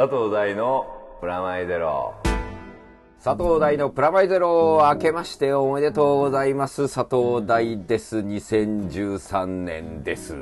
[0.00, 0.86] 佐藤大の
[1.20, 2.14] プラマイゼロ。
[3.22, 6.84] 佐藤大のプラマイゼロ明けましておめでとうございます。
[6.88, 8.16] 佐藤大です。
[8.16, 10.34] 2013年です。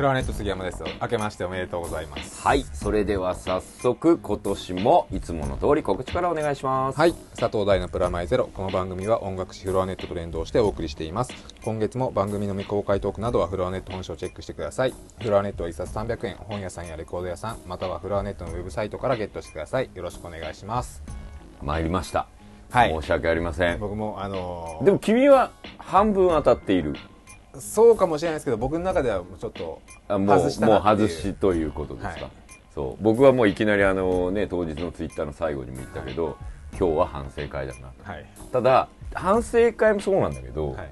[0.00, 0.82] クラワネット杉山です。
[1.02, 2.40] 明けましておめでとうございます。
[2.40, 2.64] はい。
[2.72, 6.98] それでは早速今年もいつもの通り告知からお願いします。
[6.98, 7.12] はい。
[7.36, 8.46] 佐藤大のプラマイゼロ。
[8.46, 11.34] この番組は音楽誌フロアネットと連動してお送りしています。
[11.62, 14.94] 今月も番組の未公開トークなどはフロアネット本誌をチェックしてください。
[15.20, 16.36] フロアネットは1冊300円。
[16.36, 19.90] 本屋さんやレコード屋さんまたはフロアネットのウェブサイトからゲットしてください。
[19.92, 21.02] よろしくお願いします。
[21.62, 22.26] 参りました、
[22.70, 22.90] はい。
[22.90, 23.78] 申し訳ありません。
[23.78, 26.96] 僕もあのーでも君は半分当たっている
[27.58, 31.08] そうかもしれないですけど僕の中ではちょっとあもう外したもうなっていう。
[31.08, 32.30] 外しということですか、はい。
[32.74, 33.02] そう。
[33.02, 36.36] 僕はもういきなりあのね当日のツイッターの最後にも言ったけど、
[36.78, 37.94] 今日は反省会だなと。
[38.04, 38.26] はい。
[38.52, 40.90] ただ反省会もそうなんだけど、はい。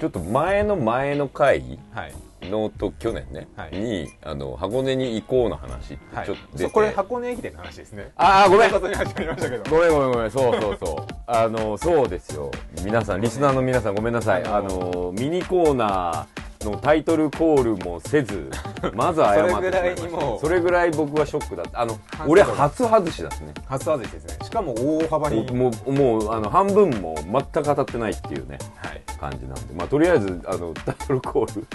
[0.00, 2.14] ちょっと前の前の回はい
[2.50, 3.76] のと去年ね、はい。
[3.76, 8.12] にあの箱根に行こうの話ちょっと出て、これ箱根駅伝の話ですね。
[8.16, 8.70] ああ ごめん。
[8.70, 11.14] ごめんごめんごめんそうそうそう。
[11.26, 12.50] あのそうですよ。
[12.84, 14.44] 皆さんリスナーの皆さんごめんなさい。
[14.44, 18.50] あのミニコーナーのタイトルコールもせず
[18.94, 20.40] まず謝ってそれぐらいにもう。
[20.40, 21.80] それぐらい僕はショックだった。
[21.80, 23.52] あの俺初外しだったね。
[23.66, 24.44] 初外しですね。
[24.44, 25.50] しかも大幅に。
[25.52, 29.02] もうもうあの半分も全く当たってないっていうねはい。
[29.20, 29.74] 感じなんで。
[29.74, 31.66] まあとりあえずあのタイトルコール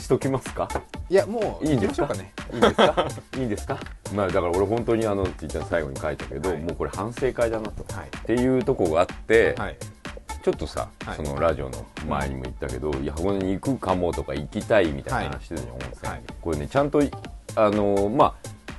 [0.00, 0.68] しときますか？
[1.08, 2.06] いやもういいんですか？
[2.08, 2.32] 行きましょうかね。
[2.52, 3.06] いいんですか？
[3.36, 3.78] いいんですか？
[4.14, 6.58] まあだから俺本当にあのツイッターの最後に書いたけど、はい。
[6.60, 8.06] もうこれ反省会だなと、はい。
[8.06, 9.76] っていうとこがあって、はい
[10.42, 11.16] ちょっとさ、はい。
[11.16, 16.22] そのラジオの前にも言ったけど、いや箱根に行くかもとか行きたいみたいな話してたじゃん、温泉、はい。
[16.40, 17.02] これねちゃんと
[17.56, 18.34] あのまあ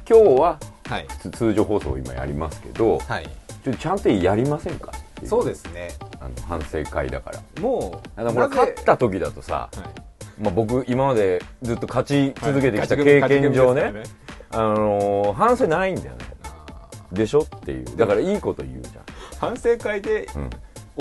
[0.09, 1.07] 今日ははい。
[1.19, 3.25] つ通常放送を今やりますけど、はい。
[3.63, 4.91] ちょっとちゃんとやりませんか？
[4.91, 5.89] っていそうですね。
[6.19, 7.61] あの反省会だから。
[7.61, 10.41] もうあのほらなぜ勝った時だとさ、はい。
[10.41, 13.05] まあ、僕今までずっと勝ち続けてきたはい。
[13.05, 14.15] 経験上ね,、勝ち組です
[14.49, 16.25] あのー反省ないんだよね。
[16.43, 17.41] あでしょ？
[17.41, 17.85] っていう。
[17.95, 18.99] だからいいこと言うじー
[19.39, 20.49] 反省会でゃん、うん、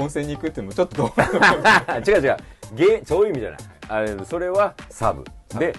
[0.01, 1.13] 温泉に行くっていうのもちょっと。
[2.11, 2.37] 違う違う。
[2.75, 3.59] ゲそういう意味じゃない。
[3.89, 5.25] あれそれはサブ。
[5.59, 5.75] ではい。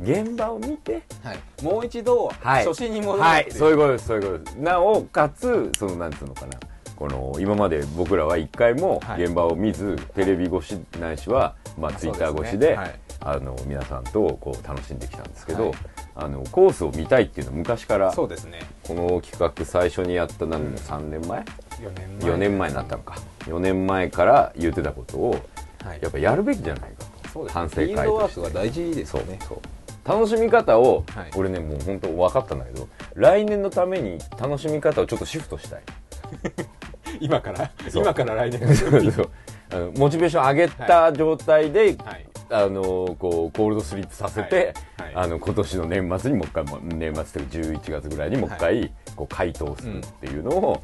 [0.00, 1.38] 現場を見てはい。
[1.62, 2.64] もう一度はい。
[2.64, 3.58] 初心に戻るはいっていう。
[3.58, 4.06] そういうことです。
[4.06, 4.54] そういうことです。
[4.56, 6.52] なおかつそのなんつうのかな。
[6.96, 9.24] この今まで僕らは一回もはい。
[9.24, 15.72] 現場を見ず、テレビ越しないしは、まあ、ツイッター越しでそうですねあの皆さんとこう楽しんできたんですけど、はい
[16.20, 18.58] あのコースを見たいっていうのは昔からそうですね。
[18.82, 21.44] この企画最初にやった何3年前？4
[21.96, 22.32] 年前。
[22.32, 23.16] 4年前になったのか。
[23.46, 25.30] 4年前から言ってたことを
[25.84, 26.00] はい。
[26.02, 27.28] やっぱやるべきじゃないかと。
[27.28, 29.38] そうです反省会フィールドワとしてークが大事ですよね。
[29.48, 29.60] そう。
[30.08, 31.30] 楽しみ方を、はい。
[31.36, 35.82] 俺ねもう本当分かったんだけど来年のために楽しみ方をちょっとシフトしたい。
[37.20, 37.70] 今から？
[37.94, 38.60] 今から来年？
[38.74, 39.30] そうそう
[39.96, 42.26] モチベーション上げた状態で、はい。
[42.50, 45.14] あのこうコールドスリープさせて、はい。
[45.14, 45.24] はい。
[45.24, 50.82] あの今年の年末にもう一回も年末というか11月ぐらいにもう一回、こう回答するっていうのを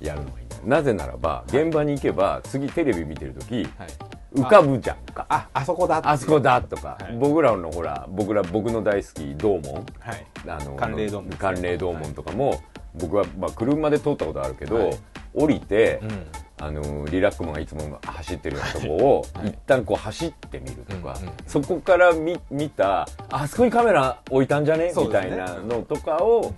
[0.00, 0.62] やるのがいいんだよ。
[0.64, 3.88] なぜならば現場に行けば次テレビ見てる時はい。
[4.34, 5.26] 浮かぶじゃんか。
[5.28, 7.16] ああそこだあそこだとか、はい。
[7.16, 10.26] 僕らのほら僕ら僕の大好き道門はい。
[10.48, 12.60] あの寒冷道門寒冷道門とかも、
[12.94, 14.98] 僕は、まあ、車で通ったことあるけど、はい。
[15.34, 16.26] 降りて、うん
[16.58, 19.48] あのリラックマンがいつも走ってるようなとこを、はい。
[19.48, 25.08] 一旦こう走ってみるとか、うんうんそこから見見たあそこにカメラ置いたんじゃね、ね。
[25.10, 26.54] たいなのとかを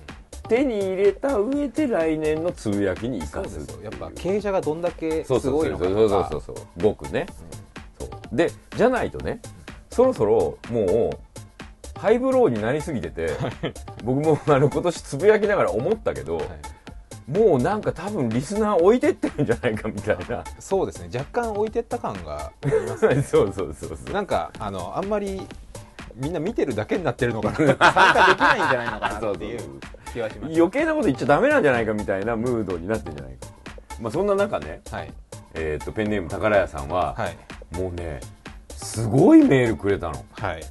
[0.49, 4.33] 手に入れた上で来年のつぶやきに生かですやっぱっていう。
[4.33, 7.27] 経営者がどんだけすごいのかとそうそうかそうそう僕ね、
[7.99, 8.37] そう。
[8.37, 9.41] でじゃないとね
[9.91, 13.33] そろそろもうハイブローになりすぎてて
[14.05, 16.47] 僕もあの今年つぶやきながら思ったけど、はい
[17.29, 20.43] もうなんか多分リスナー置いてってるんじゃないかみたいな。
[20.59, 21.11] そうですね。
[21.13, 23.21] 若干置いてった感がありますね。
[23.23, 24.15] そうそうそうそう。
[24.15, 25.47] なんかあのあんまり
[26.17, 27.57] みんな見てるだけになってるのかな。
[27.57, 29.61] 参加できないんじゃないのかなっていう
[30.11, 30.55] 気はします。
[30.55, 33.47] 余計なこと言っちゃダメなんじゃないかみたいなムードになってんじゃないか。
[33.47, 33.53] と
[34.01, 35.13] まあそんな中ね、はい。
[35.53, 37.77] えー、とペンネーム宝屋さんは、はい。
[37.77, 38.21] もうね
[38.71, 40.25] すごいメールくれたの。
[40.33, 40.63] はい。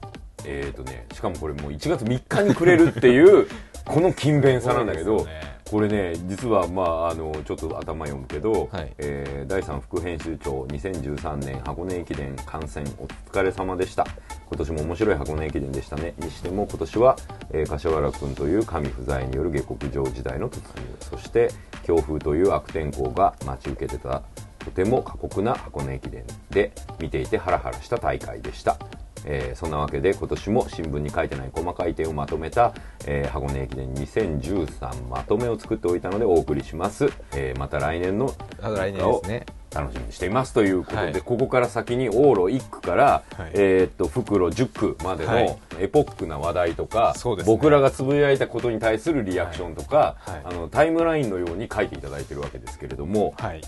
[0.43, 3.47] えーとね、しかもこれもう1月3日にくれるっていう
[3.85, 8.93] この勤勉さなんだけど、ねこれね実はまああのちょっと頭読むけど、はい。
[8.97, 14.05] えー第3副編集長2013年箱根駅伝観戦お疲れ様でした。
[14.47, 16.13] 今年も面白い箱根駅伝でしたね。
[16.17, 17.15] にしても今年は、
[17.51, 20.97] えー柏原君という神不在による下克上時代の突入。
[20.99, 21.49] そして
[21.83, 24.21] 強風という悪天候が待ち受けてた
[24.59, 28.77] とても過酷な箱根駅伝で見ていてハラハラした大会でした
[29.25, 32.73] えーそんなわけで今年も新聞に書いてない細かい点をまとめた、
[33.05, 39.45] えー箱根駅伝2013まとめを作っておいたのでお送りします、えーまた来年の来年ですね。
[39.69, 41.21] 楽しみにしていますということで、はい。
[41.21, 43.51] ここから先に往路1区から、はい。
[43.53, 45.57] えーっと袋10区までのはい。
[45.79, 47.53] エポックな話題とか、そうですね。
[47.53, 50.31] 僕らがつぶやいたことに対するリアクションとか、はい。
[50.31, 50.41] はい。
[50.45, 53.61] あのタイムラインのように書いていただいてるわけですけれどもはい。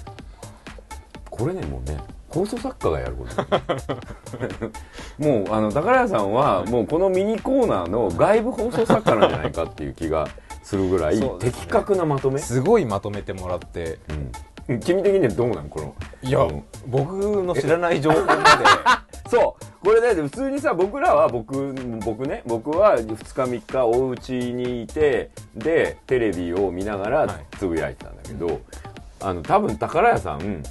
[1.30, 1.98] これねもうね
[2.30, 3.42] 放送作家がやること。
[5.24, 10.28] もうあの宝屋さんはもうこのミニコーナーの外部放送作家なんじゃないかっていう気が
[10.64, 11.30] するぐらいね。
[11.40, 14.00] 的確なまとめ、すごいまとめてもらって。
[14.68, 15.96] うん、君的にはどうなのこの？
[16.22, 18.42] いや、うん僕の知らない情報まで。
[19.30, 19.86] そう。
[19.86, 21.74] これね普通にさ僕らは僕
[22.04, 27.30] 僕ね僕は2日3日お家にいてでテレビを見ながらはい。
[27.58, 28.60] つぶやいてたんだけど、
[29.22, 30.62] あの多分宝屋さん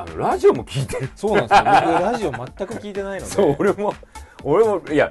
[0.00, 1.60] あのラジオも聞いてるそうなんですよ。
[1.60, 3.32] 僕ラジオ全く聞いてないので。
[3.32, 3.94] そう俺も
[4.42, 5.10] 俺もいや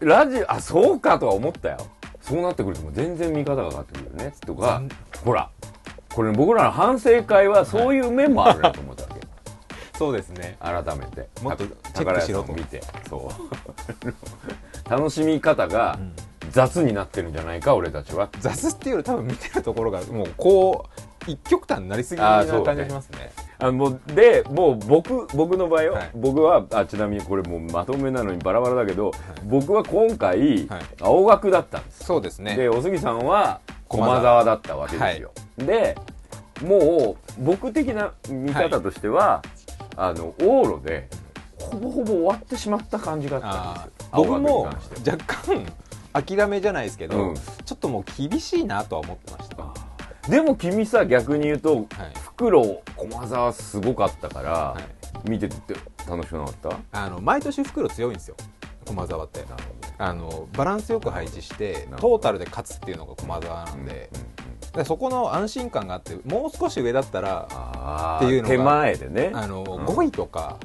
[0.00, 1.78] ラジオあそうかとは思ったよ。
[2.20, 4.34] そうなってくるともう全然見方が変わってくるよね。
[4.46, 4.82] とか
[5.12, 5.50] 残ほら
[6.12, 9.20] これ僕らの反省会はそういう面もあるなと思ったわけ、
[9.96, 10.58] そうですね。
[10.60, 11.28] 改めて。
[11.42, 12.52] もっとたチェックしろと。
[12.52, 12.82] 見て。
[13.08, 14.90] そう。
[14.90, 15.98] 楽しみ方が
[16.50, 18.28] 雑になってるんじゃないか俺たちは。
[18.40, 20.86] 雑っていうより多分見てるところがもうこ
[21.26, 26.10] う一極端になりすぎな感じがしますねあのもうでもう僕僕の場合よ、はい。
[26.14, 29.10] 僕はあちなみにこれもうまとめなのにバラバラだけど、
[29.44, 30.82] 僕は今回、はい。
[31.00, 32.56] 青学だったんですそうですね。
[32.56, 35.96] でお杉さんは駒駒沢沢だったわけですよ、で
[36.62, 39.42] もう僕的な見方としては、
[39.96, 41.08] あの往路で
[41.58, 44.64] ほぼほぼ終わってしまった感じがあったんあです僕も
[45.06, 45.66] 若干
[46.12, 47.34] 諦めじゃないですけど、うん。
[47.34, 50.28] ちょっともう厳しいなとは思ってました。
[50.30, 51.86] でも君さ逆に言うと、
[52.44, 54.76] はい袋駒沢すごかったから、は
[55.26, 55.30] い。
[55.30, 55.56] 見てて
[56.08, 56.78] 楽しくなかった？
[56.92, 58.36] あの毎年袋強いんですよ。
[58.86, 59.44] 駒沢って。
[59.98, 64.08] あのバランスよく配置してトータルで勝つっていうのが駒沢なんで,、
[64.76, 69.32] うんそこの安心感があってもう少し上だったらあっていうのが手前でね。
[69.34, 69.64] あの、ん。
[69.64, 70.58] 5位とか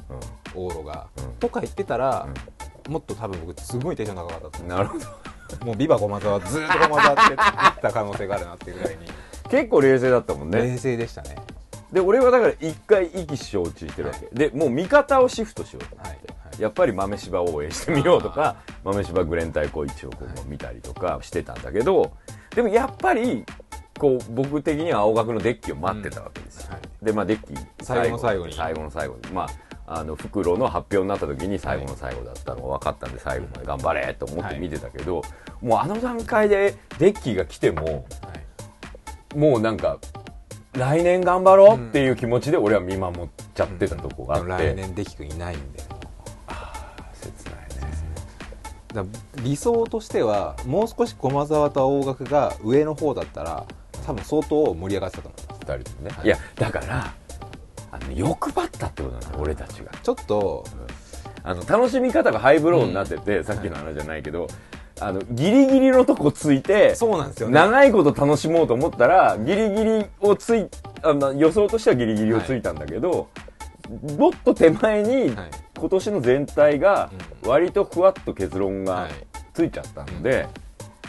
[0.54, 1.32] う往路が、うん。
[1.40, 2.28] とか言ってたら、
[2.88, 5.06] もっと多分僕すごいテンション高かったなるほど。
[5.62, 9.06] うもうビバ駒沢ずーっと駒沢って言った可能性があるなっていうぐらいに、
[9.50, 10.58] 結構冷静だったもんね。
[10.62, 11.36] 冷静でしたね
[11.94, 16.18] で俺はだから一回意気承知してるわけ、でもう見方をシフトしようと思って、はい。
[16.26, 16.60] はい。
[16.62, 22.12] やっぱり豆柴を応援してみようとか豆柴グレン対抗一応こう見たりとかしてたんだけど
[22.50, 23.44] でもやっぱり
[23.96, 26.64] こう僕的には青学のデッキを待ってたわけです。
[26.64, 26.80] よ、はい。
[27.04, 28.54] でまあデッキ最後の最後に。
[28.54, 29.32] 最後の最後に。
[29.32, 29.48] まあ
[29.86, 35.22] あの袋の発表になった時に最後の最後だったのが分かったんで最後まで頑張れと思って見てたけど、
[35.62, 39.38] もうあの段階でデッキが来てもはい。
[39.38, 39.98] もうなんか
[40.76, 45.80] 来年頑張ろうっていう気持ちで俺は見守っちゃってたとこがあって、来年デキ君いないんで
[47.14, 49.08] 切ないね。
[49.42, 53.66] 理想としてはもう少し駒沢と青学が上の方だったら
[54.06, 56.26] 多分相当盛り上がってたと思います二人ともね、はい。
[56.26, 57.14] い、やだから
[57.92, 59.92] あの欲張ったってことなの俺たちが。
[60.02, 60.64] ちょっと
[61.42, 64.48] あの楽しみ方がハイブローになってて、さっきの話じゃないけど、
[65.00, 67.54] あのギリギリのとこついてそうなんですよね。
[67.54, 70.68] 長いこと楽しもうと思ったらギリギリをつい
[71.02, 73.28] あの予想としてはギリギリをついたんだけど、
[74.18, 75.50] もっと手前にはい。
[75.76, 77.10] 今年の全体が
[77.44, 79.12] 割とふわっと結論がはい。
[79.52, 80.48] ついちゃったので、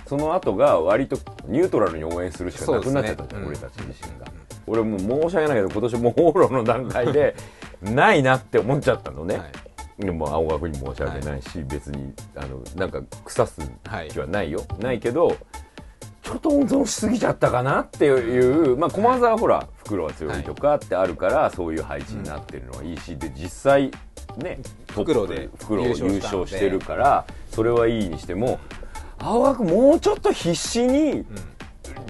[0.08, 1.18] その後が割と
[1.48, 3.48] ニュートラルに応援するしかなくなっちゃったじゃん、ね。
[3.48, 4.26] 俺たち自身が。
[4.68, 7.36] 俺もう申し訳ないけど今年もう往路の段階で
[7.82, 9.38] ないなって思っちゃったのね。
[9.38, 9.65] はい
[10.00, 13.62] でも青学に申し訳ないし、別にあのなんか腐す
[14.10, 15.38] 気はないよ、ないけど
[16.22, 23.92] ちょっと温存しすぎちゃったかなっていう、まあ、駒沢はほら袋は強いとかってあるから、そういう配置になってるのはいいしで実際
[24.38, 24.60] ね
[24.92, 28.60] 袋で袋を優優勝してるからそれはいいにしても
[29.20, 31.26] 青学もうちょっと必死に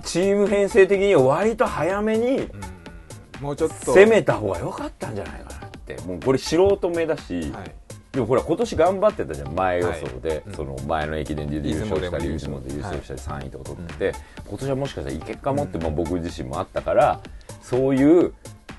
[0.03, 2.49] チーム編成的に割と早めに
[3.41, 3.93] もうちょっと。
[3.93, 5.54] 攻めた方が良かったんじゃないかな
[5.93, 7.71] ってもうこれ素人目だし、はい。
[8.11, 10.41] でもほら今年頑張ってたじゃん前予想で、はい。
[10.47, 10.53] うん。
[10.53, 14.13] その前の駅伝で優勝したり出雲で優優勝勝したり3位とか取ってて、
[14.47, 17.21] 今年はもしかしたらいけっかもって、まあ、僕自身もあったから
[17.61, 18.33] そういう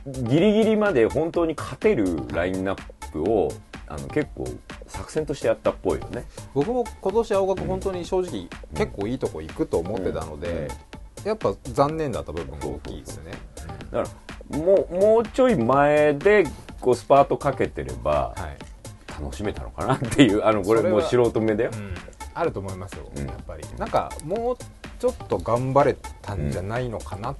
[0.06, 2.82] ギリギリまで本当に勝てるラインナッ
[3.12, 3.52] プを
[3.88, 4.46] あの結構
[4.88, 6.24] 作戦としてやったっぽいよね。
[6.54, 10.68] 僕も今年青学本当に正直結構いいとこ行くと思ってたので、
[11.24, 13.32] やっぱ残念だった部分が大きいですよね。
[13.92, 14.10] だか
[14.50, 16.44] らもうもうちょい前で
[16.86, 21.72] こうスパートかけてればはい、楽しめたのかなっていうあのこれもう素人目だよ。
[22.32, 23.26] あると思いますよ、うん。
[23.26, 23.64] やっぱり。
[23.76, 24.56] なんかもう
[25.00, 27.36] ちょっと頑張れたんじゃないのかなっ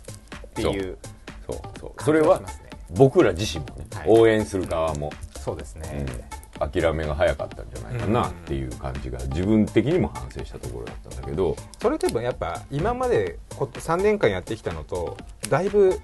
[0.52, 0.98] ていう
[1.46, 1.78] そう。
[1.78, 2.02] そう。
[2.02, 2.42] そ感れは
[2.90, 4.08] 僕ら自身もね、はい。
[4.08, 6.06] 応援する側も、そうですね、
[6.60, 15.16] うん、諦めが早かったんじゃないかなっていう感じが自分的にも反省したところだったんだけどそれ多分やっぱ今までこ3年間やってきたのと
[15.48, 16.00] だいぶ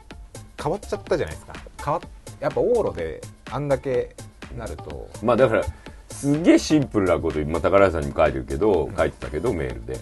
[0.63, 1.55] 変わっちゃったじゃないですか
[1.85, 2.03] 変わっ
[2.41, 3.21] やっぱ往路で
[3.51, 4.15] あんだけ
[4.57, 5.09] なると。
[5.23, 5.65] まあだから
[6.11, 9.99] すげえシンプルなこと今宝屋さんにも書いてるけど、書いてたけどメールで。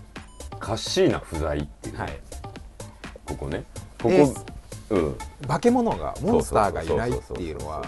[0.58, 2.20] カッシーナ不在っていう、はい。
[3.24, 3.64] ここね。
[4.02, 4.44] ここエース
[4.90, 5.16] うん。
[5.48, 7.82] 化け物がモンスターがいないっていうのは。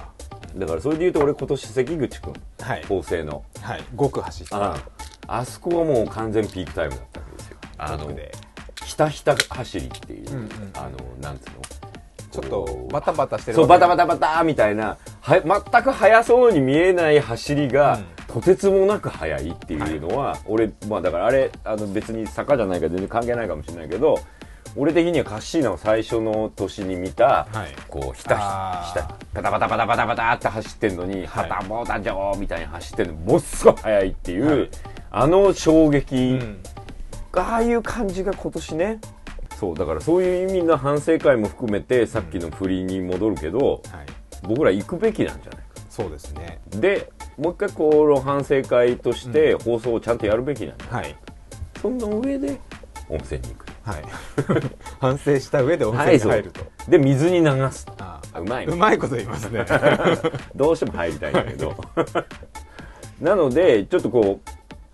[0.57, 2.33] だからそれで言うと俺今年関口君。
[2.61, 2.85] はい。
[2.85, 3.45] 法政の。
[3.61, 3.85] はい。
[3.95, 4.77] 5区走ってあ。
[5.27, 7.57] あそこはもう完全ピークタイムだったわけですよ。
[7.79, 8.33] あの5区で。
[8.85, 10.51] ひたひた走りっていう、うんうん。
[10.75, 11.92] あのなんつうの？
[12.33, 18.05] ちょっとバタバタしてるそうバタバタタバタみたいなは全く速そうに見えない走りが、うん。
[18.27, 24.19] とてつもなく速いっていうのは、俺まあだからあれあの別に坂じゃないから全然関係ないかもしれないけど
[24.75, 27.77] 俺的にはカッシーナを最初の年に見た、はい。
[27.89, 31.51] こうひたひたバタバタバタバタバタって走ってんのに、はい。
[31.51, 33.15] はたぼうたじょーみたいに走ってんの。
[33.15, 34.71] ものすごい速いっていう、はい。
[35.11, 36.63] あの衝撃、うん。
[37.35, 39.01] ああいう感じが今年ね
[39.63, 44.07] そうだからそういう意味の反省会も含めてさっきの振りに戻るけど、はい。
[44.43, 45.67] 僕ら行くべきなんじゃないか。
[45.89, 46.61] そうですね。
[46.71, 51.17] でもう一回この反省会として放送をちゃんとやるべきなんじゃない、はい。
[51.81, 52.59] そんな上で
[53.09, 53.67] 温泉に行く。
[53.85, 54.05] はい。
[54.99, 57.87] 反省した上で温泉に入ると、で水に流す。
[57.99, 58.21] あ。
[58.33, 58.73] あうまいね。
[58.73, 59.65] うまいこと言いますね。
[60.57, 61.73] どうしても入りたいんだけど。
[63.23, 64.51] なのでちょっとこう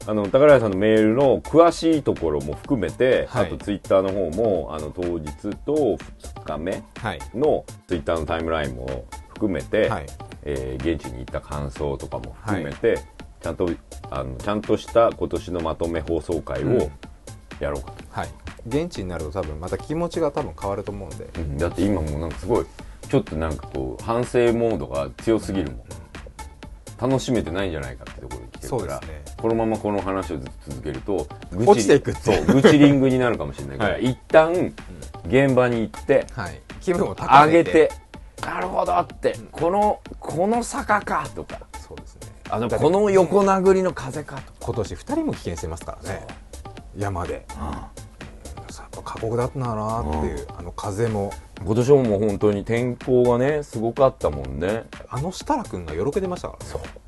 [0.09, 3.47] あの宝屋さんのメールの詳しいところも含めて、はい。
[3.49, 5.31] あとツイッターの方もあの当日
[5.67, 7.19] と2日目はい。
[7.35, 10.07] のツイッターのタイムラインも含めて、はい。
[10.45, 12.99] えー現地に行った感想とかも含めて、
[13.43, 13.69] ちゃんと
[14.11, 16.91] あのちゃんとした今年のまとめ放送会を
[17.61, 18.29] やろうかと、はい。
[18.67, 21.29] 現地になると多分また気持ちが多分変わると思うんで。
[21.37, 21.59] うん。
[21.59, 22.67] だって今もうなんかすごい
[23.11, 29.23] ちょっとなんかこう反省モードが強すぎるもん、楽しめてないんじゃないかってところるから、ね。
[29.37, 34.05] このままこの話をずっと続けると愚痴落ちていくそう愚痴リングになるかもしれないから、 はい。
[34.05, 34.75] 一旦
[35.27, 36.61] 現場に行ってはい。
[36.81, 37.59] 気分を高めて。
[37.59, 37.91] 上げて
[38.43, 41.61] なるほどって、このこの坂かとか。
[41.81, 42.21] そうですね。
[42.51, 46.27] あのこの横殴りの風かとか、今年2人も棄権してますからね。
[46.97, 47.47] 山で。
[48.79, 51.33] やっぱ過酷だったなっていうあの風も。
[51.65, 54.85] 今年ももう本当に天候がねすごかったもんね。
[55.09, 56.71] あの設楽君がよろけてましたからね。
[56.71, 57.08] そう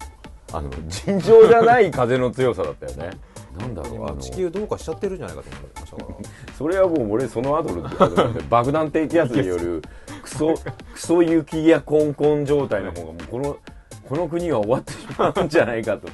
[0.52, 3.11] あの尋常じゃない風の強さだったよね。
[3.59, 4.07] なんだろうあの。
[4.12, 6.16] 今地球どうかしちゃってるんじゃないかと思いましたから
[6.57, 7.88] それはもう俺その後の
[8.49, 9.83] 爆弾低気圧による
[10.23, 10.54] クソ
[10.92, 13.57] クソ雪やコンコン状態の方がもうこの
[14.09, 16.09] この国は終わってしまうんじゃないかと。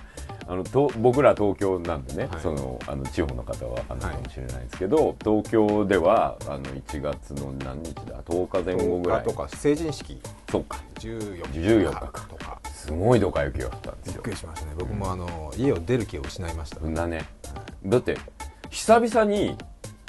[0.48, 2.40] あのと僕ら東京なんでね、はい。
[2.40, 9.24] そのあの地方の方はあのかもしれないですけど、東京ではあの1月の何日だ10日前後ぐらい。
[9.24, 10.20] とか成人式。
[10.50, 10.78] そうか。
[11.00, 12.26] 14 14日日か。
[12.28, 12.60] とか。
[12.72, 14.72] すごいドカ雪が降ったんですびっよくりしましたね。
[14.78, 16.78] 僕もあの家を出る気を失いました。
[16.78, 16.94] そん。
[16.94, 17.24] なね。
[17.84, 18.16] だって
[18.70, 19.56] 久々に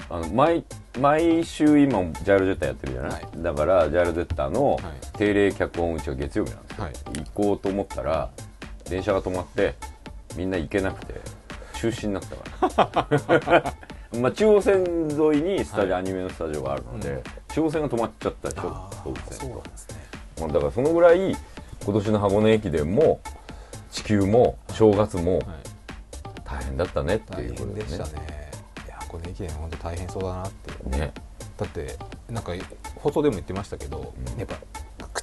[0.09, 0.63] あの毎
[0.99, 3.27] 毎週今ジャイロジェッターやってるじゃない、はい。
[3.37, 4.83] だからジャイロジェッターのはい。
[5.17, 6.93] 定例脚本打ちは月曜日なんですよ、はい。
[6.93, 8.29] 行こうと思ったら
[8.87, 9.73] 電車が止まって
[10.35, 11.15] みんな行けなくて
[11.75, 13.73] 中止になったから。
[14.19, 17.23] まあ中央線沿いにスタジオ、はアニメのスタジオがあるので、うん。
[17.49, 19.95] 中央線が止まっちゃったでしょあ総武ーそう線となんですね。
[20.39, 21.35] まあだからそのぐらい
[21.83, 23.19] 今年の箱根駅伝も
[23.91, 25.43] 地球も正月もはい。
[26.45, 28.11] 大変だったねって大いうこと変でしたね。
[28.85, 30.89] いやこの駅伝本当大変そうだなって。
[30.97, 31.11] ね。
[31.57, 31.97] だって
[32.29, 32.53] なんか
[32.95, 34.39] 放送でも言ってましたけど、うん。
[34.39, 34.55] やっぱ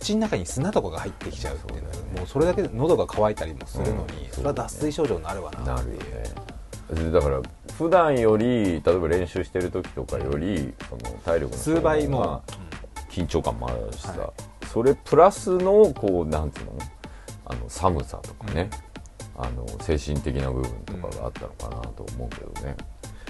[0.04, 4.30] 口の中に砂とかが入ってきちゃうっていうのはもうそれだけで喉が渇いたりもするのに、うん。
[4.30, 5.60] それは脱水症状になるわな。
[5.60, 7.40] なってだから
[7.78, 12.42] 普段より例えば練習してる時とかよりその体力の数倍も。
[13.08, 14.32] 緊張感もあるしさ、は
[14.72, 16.72] それプラスのこうなんていうの？
[17.46, 18.68] あの寒さとかね、
[19.36, 22.76] あの精神的な部分とかがあったのかなと思うけどね、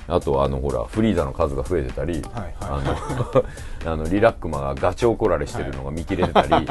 [0.07, 3.45] あとあのほらフリーザの数が増えてたり、はいあの
[3.93, 6.49] あのリラックマがガチ怒られしてるのが見切れてたり、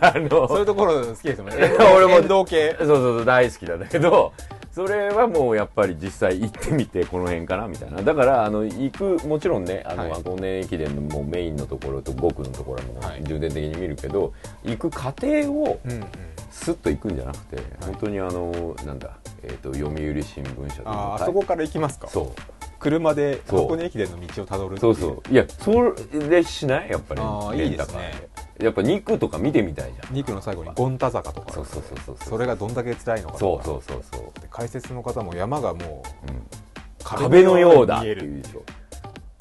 [0.00, 1.56] あのそういうところ好きですもんね。
[1.96, 2.76] 俺も遠藤系。
[2.78, 4.32] そうそうそう大好きなんだけど
[4.72, 8.02] それはもうやっぱり実際行ってみてこの辺かなみたいな。
[8.02, 10.10] だからあの行くもちろんねあの、はい。
[10.12, 13.22] 箱根駅伝のもうメインのところと5区のところもはい。
[13.24, 14.32] 重点的に見るけど、
[14.64, 16.04] 行く過程をうんうん
[16.60, 22.08] スッと行くんじゃなくて、本当にあのなんだ、えー、と読売新聞社とかあーあそこから行きますか。
[22.08, 22.26] そう。
[22.78, 25.32] 車で箱根駅伝の道をたどるそうそう。
[25.32, 25.94] いやそ
[26.28, 26.90] れしない？
[26.90, 28.28] やっぱりあいいですね。
[28.58, 30.14] やっぱ2区とか見てみたいじゃん。
[30.16, 36.42] 2区の最後に権田坂とかそうそうそうそうそれがどんだけ辛いのかそうそうそうそう、で解説の方も山がもううん。
[37.02, 38.26] 壁のようだって見える。
[38.26, 38.62] いうでしょ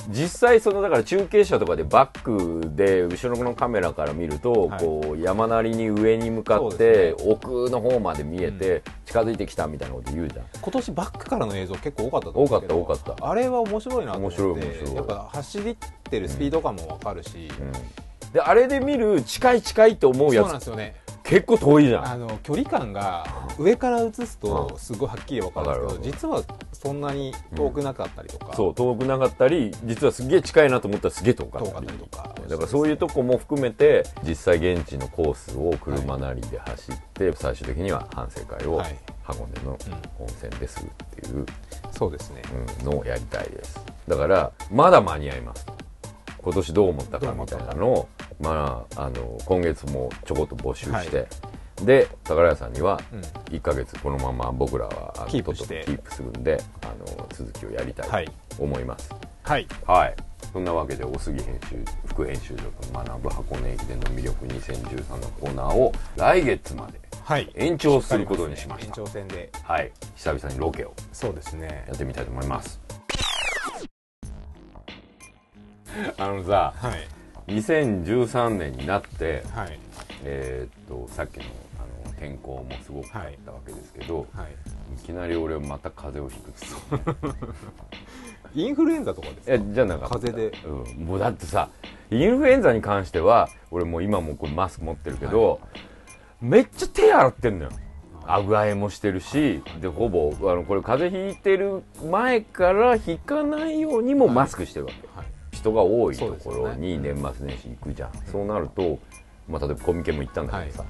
[0.09, 4.79] 実際そのだから中継車とかでバックで後ろのカメラから見ると、はい。
[4.79, 13.29] こう山なりに上に向かってで奥の方まで見えて近づいてきたみたいなこと言うじゃん、今年バックからの映像結構多かった多かった多かった。
[13.29, 14.95] あれは面白いなと思って面白い面白い。
[14.95, 15.77] やっぱ走っ
[16.09, 18.31] てるスピード感も分かるし、うん。
[18.31, 20.95] であれで見る近い近いって思うやそうなんでつすよね
[21.29, 22.07] 結構遠いじゃん。
[22.07, 23.23] あの距離感が
[23.59, 26.43] 上から映すとすごいはっきり分かるんですけど実は
[26.73, 31.71] そんなに遠くなかったりとか、そう遠くなかったり実はすげえ近いなと思ったらすげえ遠かったり。
[31.71, 32.35] 遠かったりとか。
[32.49, 38.97] だからそういうとこも含めて実際現地のコースを車なりで走って、最終的には反省会をはい。
[39.21, 39.77] 箱根の
[40.17, 41.45] 温泉でするっていう、
[41.91, 42.41] そうですね。
[42.81, 43.79] うんのをやりたいです。
[44.07, 45.67] だからまだ間に合います。
[46.41, 48.09] 今年どう思ったかみたいなのを
[48.39, 51.27] まああの今月もちょこっと募集して、
[51.83, 53.19] で宝屋さんにはうん。
[53.55, 58.25] 1ヶ月このまま僕らはあのキープキープするんであの続きをやりたはい。
[58.25, 59.09] いと思います、
[59.43, 59.67] はい。
[59.85, 60.15] はい。
[60.51, 61.75] そんなわけで、大杉編集、
[62.07, 67.51] 副編集長と学ぶ箱根駅伝の魅力2013のコーナーを来月まではい。
[67.55, 68.95] 延長することにしまし延た。
[68.95, 69.51] 長戦で。
[69.63, 69.91] はい。
[70.15, 71.85] 久々にロケをそうですね。
[71.87, 72.79] やってみたいと思います。
[76.17, 77.18] あのさ、はい
[77.49, 79.79] 2013年になって、はい。
[80.23, 81.43] えーっと、さっきの
[82.05, 84.51] あの天候もすごくあったわけですけど、はい。
[84.95, 87.03] い、きなり俺また風邪をひくっ
[88.53, 89.53] ていうインフルエンザとかですか？
[89.53, 90.15] えじゃなかった。
[90.15, 90.67] 風邪で。
[90.67, 91.69] うん、もうだってさ
[92.11, 95.59] インフルエンザに関しては俺もう今もこれマスク持ってるけど、
[96.41, 97.71] めっちゃ手洗ってんのよ。
[98.31, 105.27] あぐあえもしてるしでほぼあのこれ風邪ひいてる前からひかないようにもマスクしてるわけ、はい
[105.59, 108.11] 人が多いところに年末年始行くじゃん。
[108.31, 108.97] そう,、なると、
[109.47, 110.85] まあ、例えばコミケも行ったんだけどさ、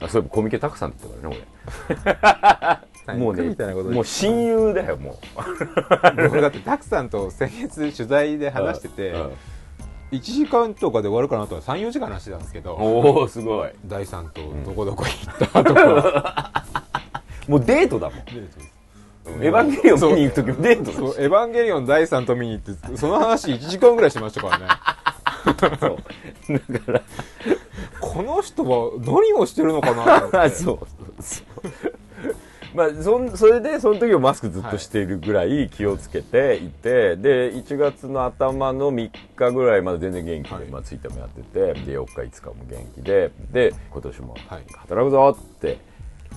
[0.00, 3.16] あそういえばコミケたくさんって言ったからね俺。
[3.18, 5.18] もうねみたいなこともう親友だよも
[6.16, 9.30] 僕だってたくさんと先月取材でう話してて、うん。
[10.12, 13.70] 1時間とかで終わるかなとは34時間話してたんですけどおおすごい。
[13.86, 16.64] 第3とどこどこ行ったとか、
[17.48, 18.24] もうデートだもん。
[18.24, 18.32] で
[19.26, 24.66] エヴァンゲリオン見に行く時もデートエヴァンゲリオン第3と見に行ってその話1時間ぐらいしましたからね。
[25.80, 26.72] そう。
[26.72, 27.02] だから。
[28.00, 30.50] この人は何をしてるのかなと思って。
[30.56, 30.78] そう
[31.22, 32.34] そう。
[32.74, 40.64] まあそんそれでその時はマスクずっとしているぐらい気をつけていて、で1月の頭の3日ぐらいまで全然元気で、はい。
[40.66, 44.62] まあ、ツイッターもやっててで4日5日も元気でで今年もはい。
[44.72, 45.78] 働くぞって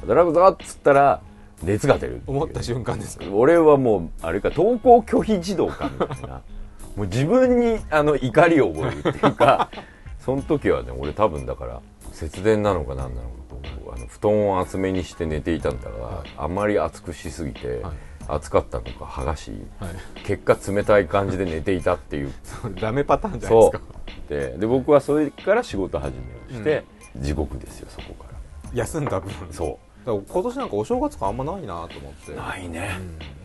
[0.01, 1.21] 働くぞっつったら
[1.63, 2.37] 熱が出るっていう。
[2.37, 3.25] 思った瞬間ですか？
[3.31, 6.41] 俺はもうあれか登校拒否児童かみたいな。
[6.95, 9.69] もう自分にあの怒りを覚えるっていうか
[10.19, 16.29] その時はね俺多分だから節電なのか何なのかとあの布団を厚めにして寝ていたんだが、はい。
[16.37, 17.93] あまり暑くしすぎて、はい。
[18.27, 19.91] 暑かったのか剥がしはい。
[20.23, 22.31] 結果冷たい感じで寝ていたっていう。
[22.79, 23.81] ダメパターンじゃないでそすか。
[24.27, 24.29] う。
[24.29, 26.15] でで僕はそれから仕事始
[26.51, 26.83] めをして、
[27.17, 28.37] 地獄ですよそこから。
[28.75, 29.31] 休んだ分。
[29.51, 31.87] そだから今年なんかお正月感あんまないなと思っ
[32.25, 32.31] て。
[32.33, 32.97] うないね。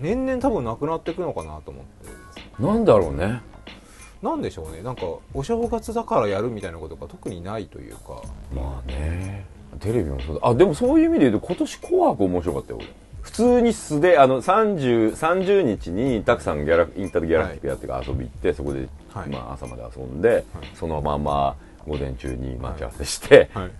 [0.02, 0.04] う、ん。
[0.04, 2.62] 年々多分なくなっていくのかなと思って。
[2.62, 3.40] なんだろうね。
[4.20, 4.82] なんでしょうね。
[4.82, 8.22] なんかお正月だからやるみたいなことが特にないというか。
[8.52, 9.46] まあね。
[9.78, 10.48] テレビもそうだ。
[10.48, 12.86] あでもそういう意味で言うと今年「紅白」面白かったよ俺。
[13.22, 19.28] 普通に素であの 30, 30日にたくさんギャラインターギャラクティックやってから遊び行ってそこで、はい。
[19.28, 20.44] まあ、朝まで遊んで、
[20.74, 21.54] そのまま
[21.86, 23.70] 午前中に待ち合わせして、はい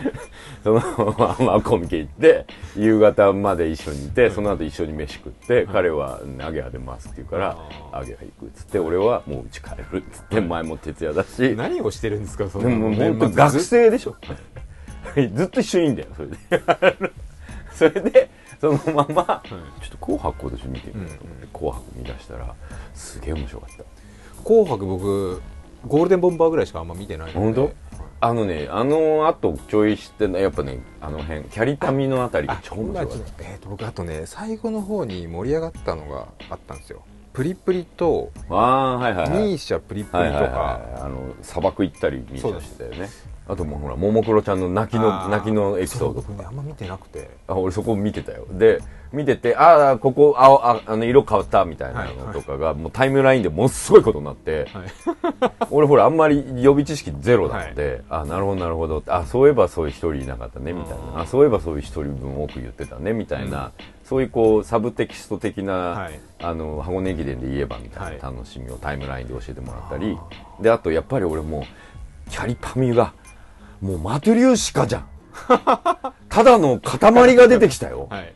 [0.62, 7.56] そのままコミケ行って夕方まで一緒にいて、その後一緒に飯食って、彼は「アゲハ出ます」って言うから
[7.92, 11.54] 「あアゲハ行く」っつって俺はもう家帰るっつって前も徹夜だし。
[11.56, 14.16] 何をしてるんですかそでも本当学生でしょ。
[15.34, 17.12] ずっと一緒にいんだよ それで。
[17.74, 22.54] それでそのまま、ちょっと「紅白」今年見てみようと思って「紅白」見出したら
[22.94, 23.84] すげえ面白かった。
[24.44, 25.42] 紅白僕
[25.86, 27.38] ゴールデンボンバーぐらいしかあんま見てないので。
[27.38, 27.72] 本当？
[28.24, 32.46] あのねあのあとちょいしてやっぱねあの辺キャリタミのあたり。
[32.46, 33.44] が超面白かった。
[33.44, 37.02] えー、と僕あとね最後の方に盛り上がったのがあったんですよ。
[37.32, 39.42] プリプリとああはいはいはい。
[39.48, 41.00] ミーシャプリプリとはいはいかはい。
[41.00, 43.08] あの砂漠行ったりミーシャしてたよね
[43.52, 47.28] あともうほらももクロちゃんの泣きの泣きのエピソード僕ねあんま見てなくて。
[47.46, 48.46] あ俺そこ見てたよ。
[48.50, 48.80] で
[49.12, 55.52] 見ててああここあああの色変わったみたいなのとかが、もうタイムラインでものすごいことになって、はい。
[55.70, 61.20] 俺ほらあんまり予備知識ゼロなので、あなるほどなるほどあそういえばそういう一人いなかったねみたいな。
[61.20, 63.70] あそういえばそういう一人分多く言ってたねみたいな、
[64.04, 66.18] そういうこうサブテキスト的な、はい。
[66.40, 70.18] あの箱根駅伝で言えばみたいなはい楽しみをタイムラインで教えてもらったり、
[70.60, 71.66] であとやっぱり俺も
[72.26, 73.12] うキャリパミが
[73.82, 75.08] もうマトリューシカじゃん。
[76.28, 78.32] ただの塊が出てきたよ、 はい。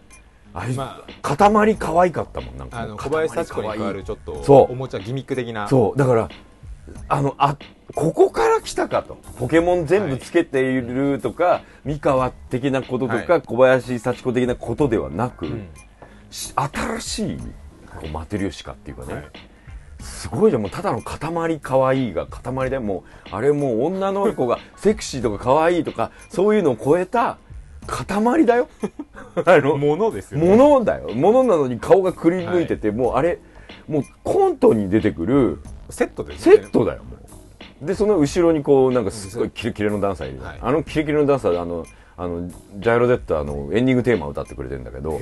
[0.52, 4.72] あいつま塊可愛かったもんなんかあの小林幸子に塊可愛い代わるちょっとそう。
[4.72, 5.68] おもちゃギミック的な。
[5.68, 5.98] そう。
[5.98, 6.28] だから
[7.08, 7.56] あのあ
[7.94, 9.18] ここから来たかと。
[9.38, 13.42] ポケモン全部つけているとか、三河的なこととか、はい。
[13.42, 15.68] 小林幸子的なことではなく、うん。
[16.30, 17.38] し新しい
[17.96, 19.24] こうマテリオシカっていうかね、はい
[20.06, 20.62] すごいじゃん。
[20.62, 27.38] もうただの塊可愛いが塊でもうあれもう女の子がセクシーとか可愛いとかそういうのを超えた
[27.86, 28.68] 塊だよ。
[29.44, 30.48] あのものですよね。
[30.48, 31.10] ものだよ。
[31.14, 33.38] ものなのに顔がくり抜いてて、もうあれ
[33.88, 37.16] もうコントに出てくるセットですセットだよも
[37.82, 37.86] う。
[37.86, 40.58] でその後ろにこうなんかすごいキレキレのダンサーいるはい。
[40.60, 41.84] あのキレキレのダンサーであの
[42.18, 45.18] あのジャイロデッドあのエンディングテーマを歌ってくれてるんだけど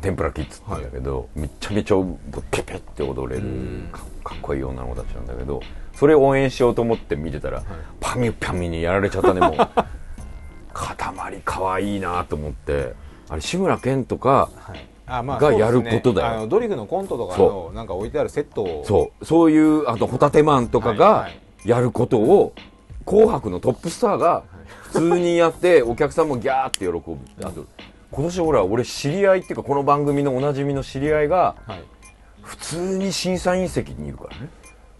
[0.00, 1.96] 天ぷらキッズって言うんだけど、めちゃめちゃ
[2.52, 3.46] ペペって踊れる
[3.90, 5.60] かかっこいい女の子たちなんだけど
[5.94, 7.64] それを応援しようと思って見てたら、
[8.00, 9.56] パミュパミュにやられちゃったねもう。
[10.74, 12.94] 塊かわいいなと思って。
[13.28, 14.86] あれ志村けんとかはい。
[15.06, 16.28] あまあがやることだよ。
[16.28, 18.84] あのドリフのコントとかそのなんか置いてあるセットを。
[18.86, 19.24] そう。
[19.24, 21.28] そういうあとホタテマンとかが
[21.64, 22.52] やることを
[23.04, 24.44] 「紅白」のトップスターが
[24.92, 27.00] 普通にやってお客さんもギャーって喜ぶ
[27.42, 27.66] あと
[28.10, 31.82] 今年ほら俺知り合いっていうかこの番組のおなじみの知り合いがはい。
[32.42, 34.48] 普通に審査員席にいるからね。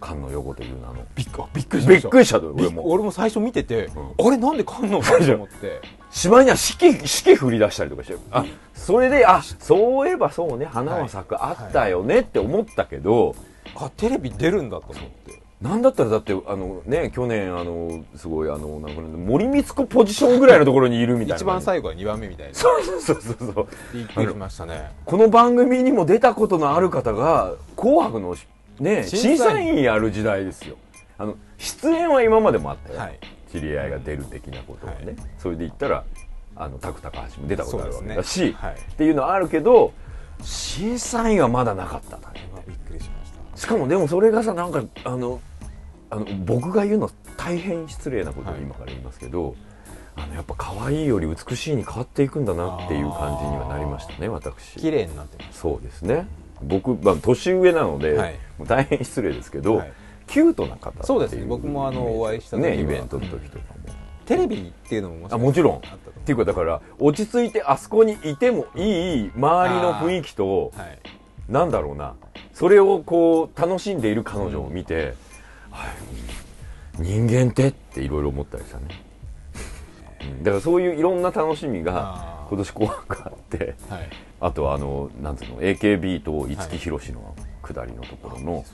[0.03, 0.95] 菅野横という名の。
[1.15, 2.09] びっくびっくりしました。
[2.09, 2.91] びっくりした俺も。
[2.91, 3.91] 俺も最初見てて、ん。
[3.91, 5.81] あれなんで菅野かと思って。
[6.11, 8.17] しまいには四季四季振り出したりとかして。
[8.31, 13.35] あそれであそういえばそうね花は咲く、あったよねって思ったけど、
[13.75, 21.37] あテレビ出るんだと思ってなんだったらだってあのね去年あのすごいあのなんか森光子ポジションぐらいのところにいるみたいな。
[21.37, 22.55] 一番最後は2番目みたいな。
[22.55, 23.69] そうそうそうそうそう。
[23.95, 24.91] びっくりしましたね。
[25.05, 28.35] この番組にも出たことのある方が「紅白」の
[28.81, 30.75] ね審審査員やる時代ですよ。
[31.17, 33.19] あの出演は今までもあったよ、はい。
[33.53, 35.17] 知り合いが出る的なことはね、はい。
[35.39, 36.03] それで言ったら
[36.57, 38.73] あのタク高橋も出たことあるわけだし、ねはい。
[38.73, 39.93] っていうのはあるけど
[40.43, 42.17] 審査員はまだなかった。
[42.17, 43.57] んだねびっくりしました。
[43.57, 45.41] しかもでもそれがさなんかあの
[46.13, 49.57] あの僕が言うのは大変失礼なことをはい今から言いますけど、
[50.15, 54.79] あのやっぱ可愛いより美しいに変わっていくんだなっていう感じにはなりましたね私。
[54.79, 55.61] 綺麗になってます。
[55.61, 56.27] そうですね。
[56.63, 58.39] 僕、まあ、年上なので、はい。
[58.67, 59.93] 大変失礼ですけど、はい。
[60.27, 61.47] キュートな方そうですね。
[61.47, 63.95] 僕もあのお会いしたねイベントの時とかも、
[64.27, 65.75] テレビっていうのもあもちろん。
[65.77, 70.99] あっていうかだから落ち着いてあそこにいてもいい周りの雰囲気とうはい。
[71.49, 72.17] なんだろうな。
[72.53, 75.15] それをこう楽しんでいる彼女を見て、
[75.73, 77.03] はい。
[77.03, 77.69] 人間って？
[77.69, 78.85] っていろいろ思ったりしたね、
[80.23, 80.45] うん。
[80.45, 84.09] だからそういういろんな楽しみが今年紅白あってはい。
[84.41, 88.65] あとはあのなんつうの AKB と五木ひろしの下りのところの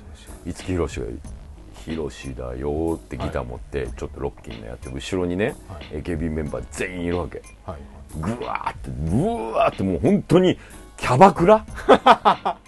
[0.44, 1.06] 五木ひろしが
[1.84, 6.02] 「ひろしだよ」ってギター持ってちょっとロッキーなやって後ろにね、はい。
[6.02, 7.42] AKB メンバー全員いるわけ。
[7.64, 7.78] はい。
[8.20, 10.58] ぐわーってぐわーってもう本当に
[10.96, 11.64] キャバクラ？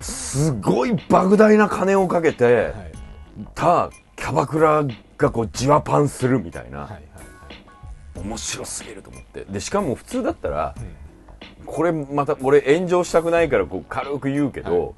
[0.00, 2.91] すごい莫大な金をかけてはい
[3.54, 4.84] たキャバクラ
[5.18, 7.02] がこうじわパンするみたいな、はいはい
[8.14, 9.44] 面白すぎると思って。
[9.46, 14.94] でしかも普通だったら、んこれまた俺炎上したくないからこう軽く言うけど、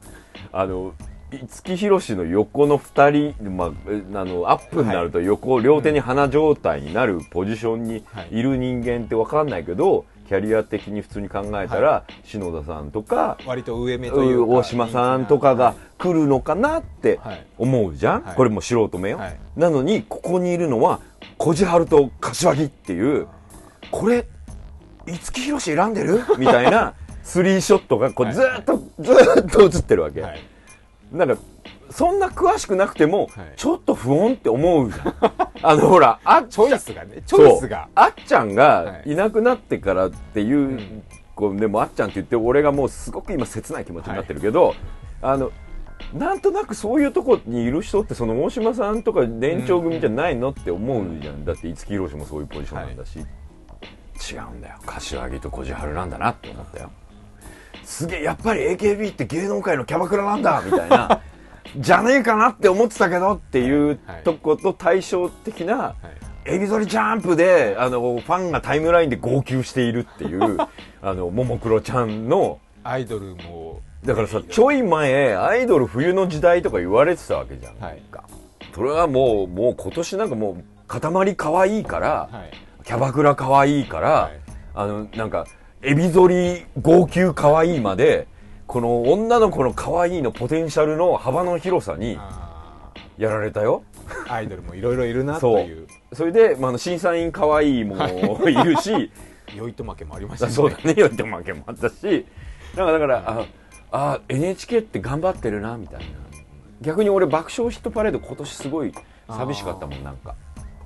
[0.52, 0.94] あの
[1.30, 8.42] 五木ひろしの横の2人、まあ、えあのアップになると横、両手に鼻状態になるポジションにい。
[8.42, 17.46] る人間って分かんないけど、キャリア的に普通に考えたら、篠田さんとか割と上目というか大島さんとかが来るのかなってはい。
[17.58, 18.36] 思うじゃん、はい。
[18.36, 19.38] これも素人目よ、はい。
[19.56, 21.00] なのにここにいるのは
[21.38, 23.26] 小路春と柏木っていう
[23.90, 24.26] これ
[25.06, 26.20] 五木ひろし選んでる？
[26.38, 28.34] みたいな スリーショットがこうはい。
[28.34, 30.40] ずーっと、ずーっと映ってるわけ、はい。
[31.12, 31.36] なんか
[31.90, 33.52] そんな詳しくなくても、はい。
[33.56, 35.14] ちょっと不穏って思うじゃん。
[35.62, 37.88] あのほらあっチョイスがねチョイスが。
[37.94, 39.12] あっちゃんがはい。
[39.12, 41.02] いなくなってからっていう、ん。
[41.34, 44.74] こうでもあっちゃんって言って俺がもうすごく今切ない気持ちになってるけど、
[45.20, 45.50] あの
[46.12, 54.76] なんとなくそういうとこにいる人ってその大島さんとか年長組じゃないのって思うじゃん、だって五木ひろしもそういうポジションなんだし、違うんだよ。
[54.86, 56.90] 柏木と小路春なんだなって思ったよ。
[57.82, 61.20] すげえやっぱり AKB って芸能界のキャバクラなんだみたいな
[61.76, 65.94] じゃねえかなって思ってたけどっていうはいとこと対照的な、は
[66.46, 66.52] い。
[66.52, 70.58] エビ反りジャンプであのファンがタイムラインで号泣しているっていう
[71.00, 72.58] あのももクロちゃんの。
[72.82, 73.80] アイドルも。
[74.04, 78.02] だからさちょい前アイドル冬の時代とか言われてたわけじゃん、はい。
[78.10, 78.24] か
[78.74, 82.84] それはもうもう今年なんかもう塊可愛いから、はい。
[82.84, 84.40] キャバクラ可愛いから、はい。
[84.74, 85.46] あのなんか
[85.82, 88.26] エビ反り号泣可愛いまで
[88.66, 93.82] この女の子の可愛いのポテンシャルの幅の広さにあやられたよ。
[94.26, 95.86] ーアイドルもいろいろいるなという。
[96.12, 97.96] それで、まあ、審査員可愛いも
[98.48, 99.10] いるし
[99.54, 100.54] 酔いと負けもありましたあね。
[100.54, 100.94] そうだね。
[100.96, 102.26] よって負けもあったし。
[102.76, 103.46] なんかだからあ
[103.92, 106.06] あ NHK って頑張ってるなみたいな。
[106.80, 108.92] 逆に俺爆笑ヒットパレード今年すごい
[109.28, 110.34] 寂しかったもんなんか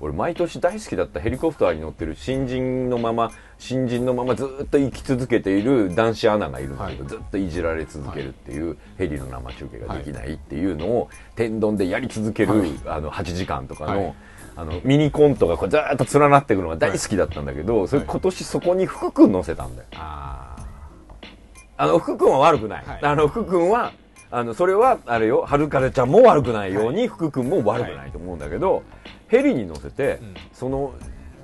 [0.01, 7.09] 俺毎年大好きだったヘリコプターに乗ってる新人のまま新人のままずっと生き続けている男子アナがいるんだけど、はい。
[7.09, 12.53] ずっといじられ続けるっていう、ヘリの生中継ができないっていうのを天丼でやり続ける、
[12.87, 14.15] あの8時間とかの,、はい。
[14.57, 19.89] あのミニコントがこうずーっと連なっていくのが大好きだったんだけど、それ今年そこに福君乗せたんだよ。
[19.95, 20.57] あ
[21.77, 22.99] あの福君は悪くない、はい。
[23.03, 23.93] あの福君は
[24.31, 28.85] あのそれはあれよ春風ちゃんも悪くないように、福君も悪くないと思うんだけど、
[29.29, 30.35] ヘリに乗せて、うん。
[30.53, 30.95] その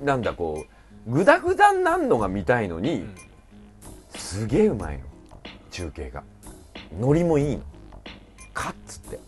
[0.03, 0.65] なんだこ
[1.07, 3.15] うグダグダになるのが見たいのに、ん。
[4.15, 5.03] すげえうまいの。
[5.71, 6.23] 中継が。
[6.99, 7.63] ノリもいいの。
[8.53, 9.19] カッつって。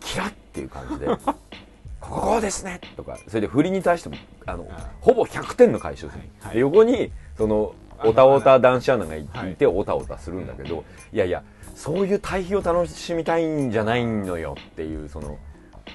[0.00, 1.06] キラッっていう感じで。
[2.00, 2.80] ここですね。
[2.96, 3.18] とか。
[3.28, 6.46] それで振りに対してもあのあほぼ100点の回収する、はい。
[6.46, 6.54] はい。
[6.54, 7.74] で横にその
[8.04, 9.52] おたおた男子アナがいはい。
[9.52, 11.42] いておたおたするんだけど、いやいや
[11.74, 15.38] そういう対比を楽しみたいんじゃないのよっていうその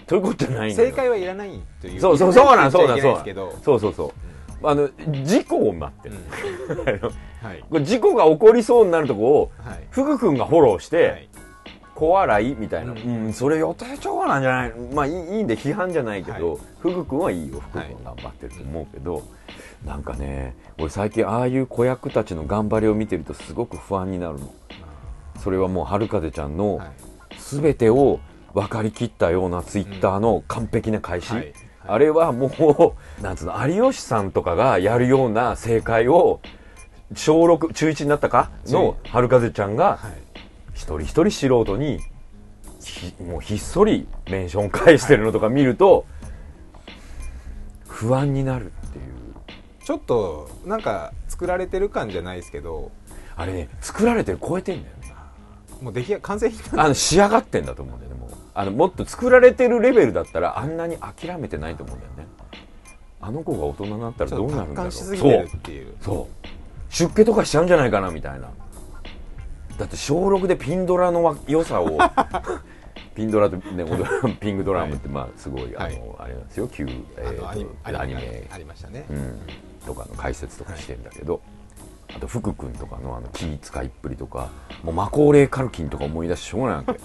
[0.08, 3.64] そういうことない正解はいらないというそうそうそうなんそうなんいらないって言っちゃいけないですけど。
[3.64, 4.12] そうそうそう
[4.64, 4.90] あの
[5.24, 6.16] 事故を待ってる、
[7.86, 9.80] 事故が起こりそうになるとこをはい。
[9.92, 11.30] 福君がフォローして、はい。
[11.94, 14.74] 小笑いみたいな、ううんんそれ予定調和なんじゃない？
[14.94, 16.60] まあいいんで批判じゃないけど、はい。
[16.80, 17.60] 福君はいいよ。
[17.60, 19.22] 福君頑張ってると思うけど、
[19.86, 24.50] なんかね俺最近ああいう子役たちの頑張りを見てるとすごく不安になるの。
[25.42, 26.90] それはもう春風ちゃんのはい。
[27.38, 28.20] 全てを
[28.56, 31.54] 分かりきったようなツイッターの完璧な開始、はい。
[31.86, 36.40] あれはもうなんつうの有吉さんとかがやるような正解を
[37.14, 38.50] 小6中1になったか？
[38.68, 40.14] の春風ちゃんがはい。
[40.74, 42.00] 一人一人素人に
[42.82, 46.06] ひもうひっそりメンション返してるのとか見ると
[47.88, 49.06] 不安になるっていう。
[49.84, 52.92] ちょっとなんか作られてる感じゃないですけど。
[53.38, 55.14] あれね作られてる超えてんだよね
[55.82, 58.05] もう出来上完成品あの仕上がってんだと思うね
[58.56, 62.26] あのもっと作られてるレベルだったらあんなに諦めてないと思うんだよね。
[63.20, 64.92] あの子が大人になったらどうなるんだろう。
[64.92, 65.94] 達観しすぎてるっていう。
[66.00, 66.48] そう。
[66.90, 68.50] 出家とかしちゃうんじゃないかなみたいな。
[69.78, 72.00] だって小6でピンドラのわ良さを
[73.14, 73.84] ピンドラとね
[74.40, 75.96] ピングドラムってまあすごい、はい。
[75.98, 76.68] あのあれなんですよ。
[76.70, 76.88] 旧、
[77.18, 79.06] えーアニメありましたね。
[79.10, 79.40] うん、
[79.86, 81.42] とかの解説とかしてんだけど、
[82.16, 84.50] あと福君とかのあの気使いっぷりとか
[84.84, 87.00] もうマコーレーカルキンとか思い出してしょうがないわけ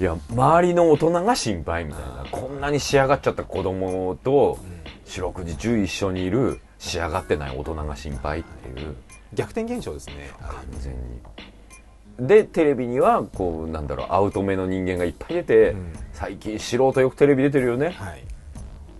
[0.00, 2.24] いや周りの大人が心配みたいな。
[2.30, 4.58] こんなに仕上がっちゃった子供と
[5.04, 8.94] 四六時中一緒にいる仕上がってない大人が心配っていう。
[9.34, 10.30] 逆転現象ですね。
[10.40, 12.28] 完全に。
[12.28, 15.92] でテレビにはこうなんだろうアウト目の人間がいっぱい出て、うん。
[16.12, 17.90] 最近素人よくテレビ出てるよね。
[17.90, 18.24] はい。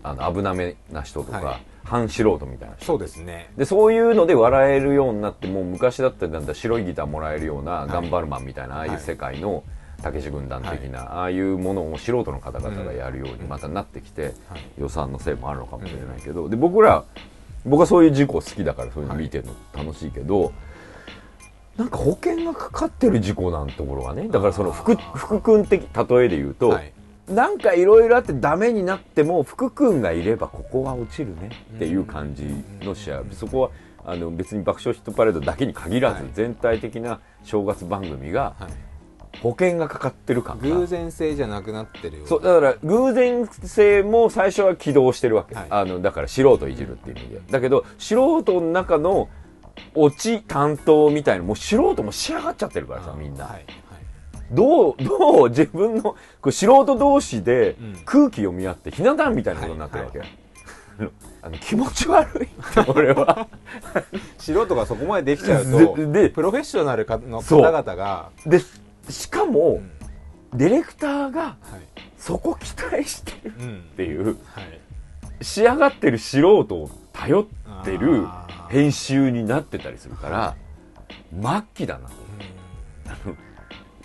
[0.03, 1.63] あの危なめな人とか、はい。
[1.85, 3.53] 半素人みたいな人そうですね。
[3.57, 7.93] でそういうので笑えるようになってもう昔だったらなんだ白いギターもらえるような、い。
[7.93, 9.63] 頑張るマンみたいなああいう世界の
[10.03, 14.33] たけし軍団的な、ああいうものを素人の方々がやるようにまたなってきて、はい。
[14.79, 17.05] 予算のせいもあるのかもしれないけど、で僕ら
[17.67, 20.53] 僕はそういう事故好きだからそういうの見てるの楽しいけど、
[21.77, 26.93] なんか保険がかかってる事故なんてところがねだからその福福君的例えで言うと、はい。
[27.29, 32.47] なんかいろいろあってダメになっても福君がいればここは落ちるねっていう感じ
[32.81, 33.71] の試合、そこは
[34.07, 36.31] あの別に爆笑ヒットパレードだけに限らず、はい。
[36.33, 38.73] 全体的な正月番組がはい
[39.42, 40.68] 保険がかかってる感が。
[40.68, 45.66] 偶然性じゃなくなってるよそうだから偶然性も最初は起動してるわけ、はい。
[45.70, 47.40] あのだから素人いじるっていう意味で。
[47.51, 49.29] だけど素人の中の
[49.94, 53.64] オチ担当みたいなもう素人も仕上がっちゃってるからさみんな、はいはい。
[54.51, 56.16] どう、どう自分の、
[56.51, 58.01] 素人同士でうん。
[58.05, 60.22] 空気読み合ってひな壇みたいなことになってるわけ。
[61.42, 63.46] あの気持ち悪いって俺は。
[64.38, 68.61] 素人がそこまでできちゃうとででプロフェッショナルかの方々がで、
[69.09, 69.90] しかもん、
[70.57, 71.57] ディレクターがはい。
[72.16, 74.35] そこ期待してるうんっていう、はい。
[75.40, 78.27] 仕上がってる素人を頼ってる
[78.68, 80.57] 編集になってたりするから、
[81.31, 82.14] 末期だなと。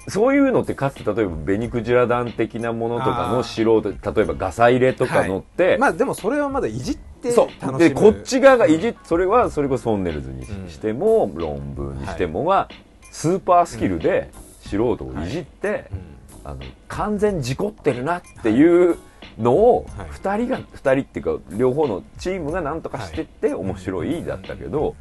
[0.10, 7.48] そういうのってかつて例えばベニクジラ団的なものとかの素人、例えばガサ入れとかのって、まあでもそれはまだいじってそう。
[7.62, 7.90] 楽しむ。
[7.90, 12.70] でこっち側がいじっそれはそれこそトンネルズにしても、論文にしてもが、
[13.12, 14.30] スーパースキルで
[14.74, 16.00] 素人をいじって、うん。
[16.46, 16.60] あの
[16.90, 18.98] 完全事故ってるなっていう
[19.40, 20.10] のをはい。
[20.10, 24.96] 2人が2人っていうか両方のチームが何とかしてって面白いだったけど、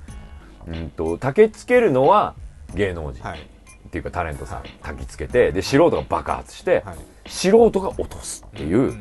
[0.67, 0.91] うん。
[0.91, 2.35] と焚きつけるのは
[2.75, 3.41] 芸能人、はい。
[3.41, 7.31] っていうかタレントさん焚きつけてで素人が爆発して、はい。
[7.31, 8.95] 素人が落とすっていう。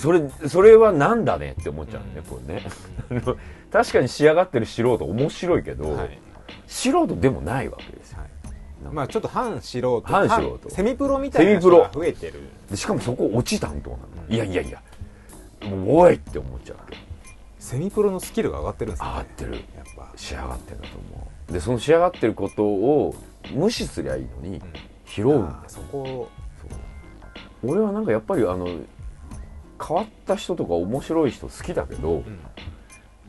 [0.00, 2.62] それそれはなんだねって思っちゃうね、これね。
[3.72, 6.18] 確かに仕上がってる素人面白いけど、はい。
[6.66, 8.18] 素人でもないわけですよ。
[8.18, 8.41] はい
[8.90, 10.70] まあちょっと半素人半素人。
[10.70, 12.40] セミプロみたいな人が増えてる。
[12.70, 13.96] でしかもそこ落ち担当な。
[13.96, 14.82] の、いやいやいや。
[15.86, 16.76] おいって思っちゃう
[17.58, 19.08] セミプロのスキルが上がってるんですね。
[19.08, 19.52] 上がってる。
[19.52, 19.62] やっ
[19.96, 20.12] ぱ。
[20.16, 21.52] 仕上がってると思う。
[21.52, 23.14] でその仕上がってることを
[23.52, 24.60] 無視すりゃいいのに、
[25.06, 26.28] 拾うんだそこ
[27.62, 28.66] 俺はなんかやっぱりあの
[29.86, 32.40] 変わった人とか面白い人好きだけど、うん。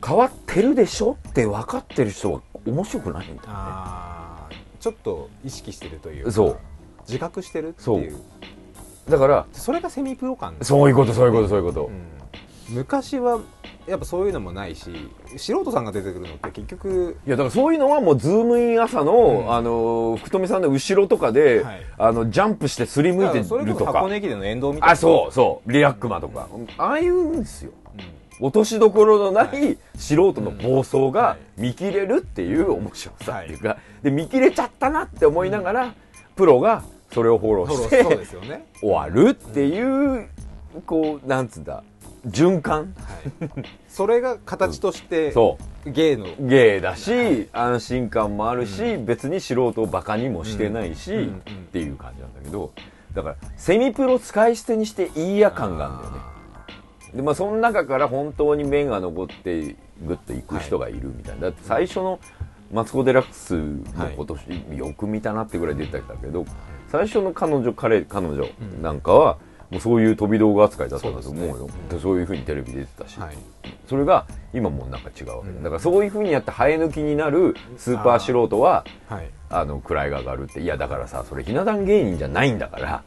[0.06, 3.54] 変わってるでしょって分かってる人は面白くないんだよね
[4.84, 6.58] ちょっと意識してるというかそう。
[7.06, 8.00] 自覚してるってそう。
[8.00, 8.18] いう。
[9.08, 10.56] だからそれがセミプロ感。
[10.60, 12.74] そういうことそういうことそういうこと、うん。
[12.76, 13.40] 昔は
[13.86, 14.90] やっぱそういうのもないし
[15.38, 19.54] 素人さんが出てくるのって結局いやだからそういうのはもうズームイン朝の、うん。
[19.54, 21.86] あの福富さんの後ろとかで、はい。
[21.96, 25.72] あのジャンプしてすりむいてそれこそるとか箱根駅伝の沿道みたいなあそうそう。
[25.72, 27.70] リラックマとか、ああいうんですよ。
[27.70, 27.83] うん
[28.40, 35.94] 落としどころのなはい素人の暴走はがい見切れるっていう面白さっていうか、で見切れちゃったなって思いながら、
[36.36, 40.28] プロがそれをフォローしてすよね終わるっていう
[40.84, 41.84] こうなんつうんだ
[42.26, 42.94] 循環。
[42.96, 43.14] は
[43.46, 43.64] い。
[43.88, 46.26] それが形としてそ芸の。
[46.26, 51.26] う芸だし安心感もあるし、別に素人をバカにもしてないし、っ
[51.70, 52.72] ていう感じなんだけど
[53.14, 56.33] だからセミプロ使い捨てにしていいや感があるんだよね
[57.14, 62.18] でまあその中から本当に目が残ってグッといく人がいるみたいな、だって最初の
[62.72, 66.44] マツコ・デラックスも今年よく見たなってぐらい出てたけど、
[66.88, 68.46] 最初の彼女彼彼女
[68.82, 69.38] なんかは
[69.70, 71.68] もうそういう飛び道具扱いだったんだと思うよ。
[71.90, 73.36] そうそういうふうにテレビ出てたし、はい。
[73.88, 75.62] それが今もうなんか違うわけ、うん。
[75.62, 79.28] だからそういうふうにやって生え抜きになるスーパー素人ははい。
[79.50, 80.60] あの位が上がるって。
[80.60, 83.02] いやだからさそれひな壇芸人じゃないんだから。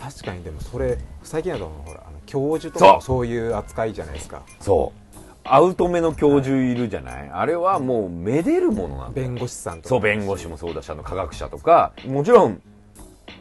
[0.00, 4.42] 確かにでもそれ最近だとほらあの教授とかもそういう扱いじゃないですか。
[4.60, 5.00] そう。
[5.42, 9.28] アウト目の教授いるじゃない、あれはもうめでるものなんだよ。
[9.28, 9.88] 弁護士さんとか。
[9.88, 11.92] そう弁護士もそうだしあの科学者とか。
[12.06, 12.60] もちろん、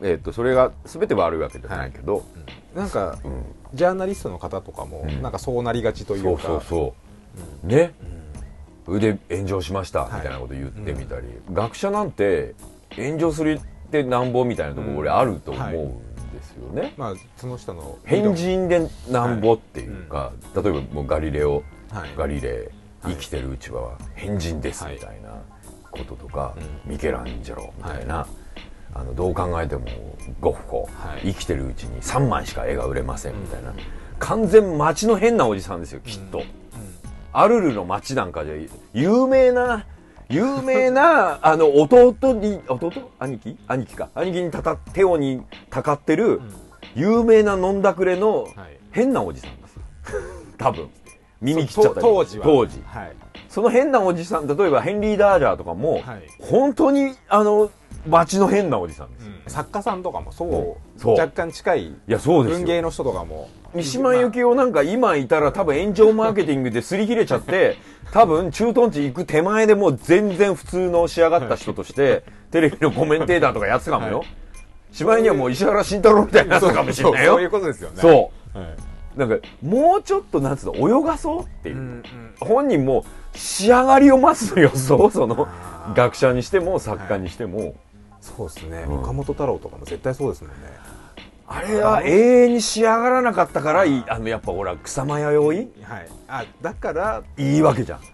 [0.02, 2.24] えっとそれが全て悪いわけじゃないけど、
[2.76, 5.22] なんかうんジャーナリストの方とかもうん。
[5.22, 6.64] なんかそうなりがちといそううかそう。
[6.68, 6.94] そ
[7.64, 7.94] う、ね、
[8.88, 12.56] 腕炎上しましたみたいなこと言ってみたり、学者なんて
[12.96, 22.10] 炎上するってなんぼみたいなところ俺あると思うんですよね、まあその人の変人でなんぼっていうか、例えばもうガリレオ、はい。
[22.18, 22.54] ガリレイ
[23.06, 23.14] はい。
[23.14, 25.42] 生きてるうちは変人ですみたいな
[25.92, 28.28] こととか、ミケランジェロみたいな、
[28.94, 29.86] あのどう考えても
[30.40, 31.34] ゴッホ、はい。
[31.34, 33.74] 生きてるうちに3枚しか絵が売れませんみたいな、
[34.20, 36.44] 完全街の変なおじさんですよきっと、
[37.32, 39.86] アルルの街なんかで有名な
[40.30, 42.92] 有名なあの弟に弟？
[43.20, 43.58] 兄貴？
[43.68, 44.10] 兄貴か。
[44.14, 46.40] 兄貴にたた手をにたかってる
[46.96, 48.54] 有名な飲んだくれのはい。
[48.92, 49.82] 変なおじさんですよ。
[50.58, 50.90] 多分。
[51.42, 52.46] 耳切っちゃったり当時は。
[52.46, 52.82] 当時。
[52.86, 53.16] はい。
[53.48, 56.24] その変なおじさん例えばヘンリー・ダージャーとかも、はい。
[56.40, 57.72] 本当にあの
[58.10, 61.00] 街の変なおじさんですよ、作家さんとかもそう。
[61.00, 61.18] そう。
[61.18, 62.58] 若干近いいやそうですよ。
[62.60, 63.50] 文芸の人とかも。
[63.74, 67.78] 三島由紀夫なんか今いたら多分炎上マーケティングで擦り切れちゃって
[68.12, 74.28] 多分駐屯地行く手前でもう全然普通の仕上がった人としてテレビのコメンテーターとかやってたかもよ、はい。
[74.92, 77.34] しまいにはもう石原慎太郎みたいなやつかもしれないよ。
[77.34, 77.38] そう。
[77.38, 77.96] そういうことですよね。
[78.02, 78.58] そう。
[78.58, 78.68] はい。
[79.16, 82.04] なんかもうちょっとなんつうの泳がそうっていう、うんうん。
[82.40, 85.48] 本人も仕上がりを待つのよそうその
[85.94, 87.76] 学者にしても作家にしても、
[88.36, 88.86] そうですね。
[88.88, 89.00] うん。
[89.00, 90.58] 岡本太郎とかも絶対そうですもんね。
[91.48, 95.84] あれは永遠に仕上がらなかったからいいあのやっぱほら草間彌生？
[95.84, 96.08] はい。
[96.28, 98.00] あだからいいわけじゃん。
[98.00, 98.10] はい。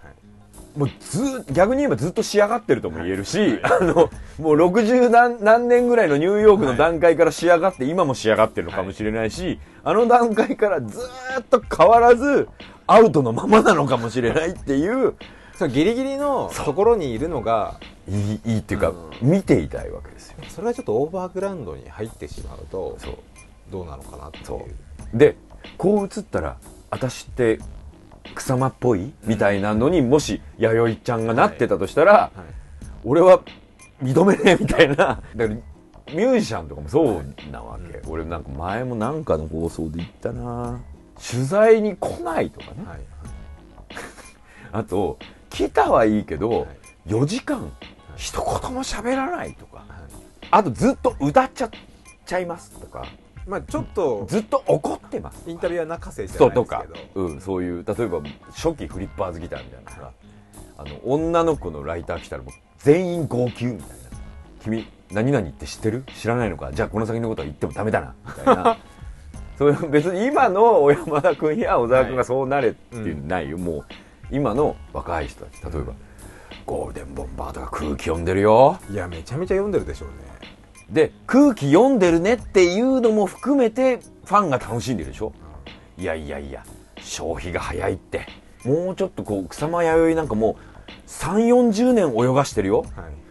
[0.77, 4.09] もうずー逆に言えばずっと仕上がってるとも言えるし、あのも
[4.51, 12.49] う60何何年ぐらいのニューヨークの段階から仕上がって、今も仕上がってるのかもしれないし、あの段階からずーっと変わらず
[12.87, 15.15] アウトのままなのかもしれないっていう
[15.55, 20.37] そのギリギリのところにいるのがいいいいっていうか、う見ていたいわけですよ。
[20.49, 23.17] それはちょっとオーバーグラウンドに入ってしまうとそう。
[23.71, 25.17] どうなのかなっていう。
[25.17, 25.35] で
[25.77, 26.57] こう映ったら
[26.91, 27.59] 私って
[28.35, 32.31] 草間っぽいみたいなのにもし弥生ちゃんがなってたとしたら、はい。
[33.03, 33.41] 俺は
[34.03, 34.95] 認めねえみたいな。
[34.95, 40.79] だからミュージシャンとかもそうなわけ、俺なんか前もなんかの放送で言ったな。
[41.31, 42.99] 取材に来ないとかね、はい。
[44.73, 45.17] あと
[45.49, 46.67] 来たはいいけど、はい。
[47.07, 47.71] 4時間
[48.15, 49.85] 一言も喋らないとかはい。
[50.51, 51.69] あとずっと歌っちゃっ
[52.25, 53.05] ちゃいますとか
[53.47, 55.43] まあちょっとずっと怒ってます。
[55.47, 56.85] インタビュアー泣かせじゃないですけか。
[57.13, 60.11] ど、うん、そういう例えば初期フリッパーズギターみたいなさ
[60.77, 63.95] あの女の子のライター来たらもう全員号泣みたいな
[64.61, 66.03] 君何々って知ってる？
[66.15, 66.71] 知らないのか？
[66.73, 68.15] じゃあこの先のことは言ってもダメだな。
[68.25, 68.77] みたいな。
[69.57, 73.85] そういう別に今の小山田君や小沢君がそうなれっていうのないよ、もう
[74.31, 75.93] 今の若い人たち例えば
[76.65, 78.79] ゴールデンボンバーとか空気読んでるよ。
[78.89, 80.15] いやめちゃめちゃ読んでるでしょうね。
[80.89, 85.33] で空気読んでるねっていうのも含めてファンが楽しんでるでしょ。
[85.97, 86.63] いやいやいや
[86.97, 88.27] 消費が早いって。
[88.63, 90.57] もうちょっとこう草間彌生なんかも
[90.87, 92.85] う3 4 0年泳がしてるよ。
[92.95, 93.24] はい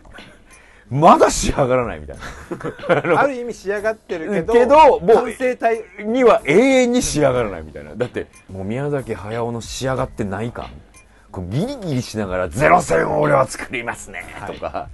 [0.95, 3.19] まだ仕上がらないみたいな。
[3.21, 7.97] ある意味仕上がってるけどけどもう完成体には永遠に仕上がらないみたいな。
[7.97, 10.67] だってもう宮崎駿の仕上がってない感
[11.33, 14.89] こうギリギリしながら「ゼロ戦を俺は作りますね」とか、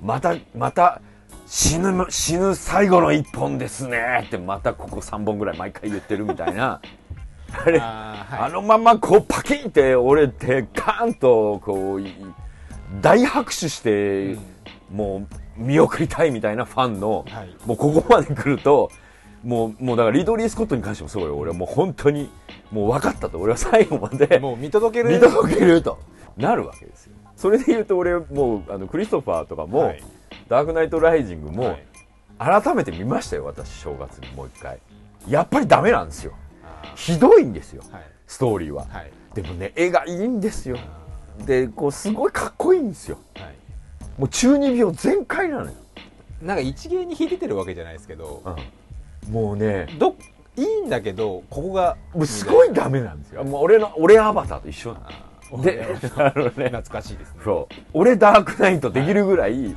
[0.00, 1.00] またまた
[1.46, 4.22] 死ぬ死ぬ最後の一本ですね。
[4.24, 6.80] ってまたここ3本ぐらい毎回言ってるみたいな。
[7.52, 8.46] あれあーはい。
[8.46, 12.14] あのままこうパキンって折れてガーンとこうい
[13.00, 14.36] 大拍手して、
[14.92, 15.26] も
[15.58, 17.54] う見送りたいみたいなファンの、はい。
[17.66, 18.90] もうここまで来ると
[19.42, 21.36] もうもうだからリドリー・スコットに関してもそうよ。
[21.36, 22.30] 俺はもう本当に
[22.70, 23.38] もう分かったと。
[23.38, 25.14] 俺は最後までもう見届ける。
[25.14, 25.98] 見届けると。
[26.36, 27.12] なるわけですよ。
[27.36, 30.02] それで言うと俺もうあのクリストファーとかも、はい。
[30.48, 32.62] ダークナイト・ライジングも、はい。
[32.62, 34.78] 改めて見ましたよ私正月にもう一回。
[35.28, 36.32] やっぱりダメなんですよ。
[36.64, 38.02] あひどいんですよーはい。
[38.26, 39.10] ストーリーは、はい。
[39.34, 40.78] でもね絵がいいんですよ。
[41.46, 43.18] でこうすごいかっこいいんですよ。
[43.34, 43.54] はい
[44.18, 45.72] もう中二病全開なのよ、
[46.42, 48.42] なんか一芸に引いててるわけじゃないですけど
[49.24, 49.32] うん。
[49.32, 50.16] もうねど
[50.56, 53.44] いいんだけどここがもうすごいダメなんですよ。
[53.44, 55.86] もう俺の俺アバターと一緒なあので
[56.16, 57.40] あのね懐かしいですね。
[57.44, 57.74] そう。
[57.92, 59.76] 俺ダークナイトできるぐらい、はい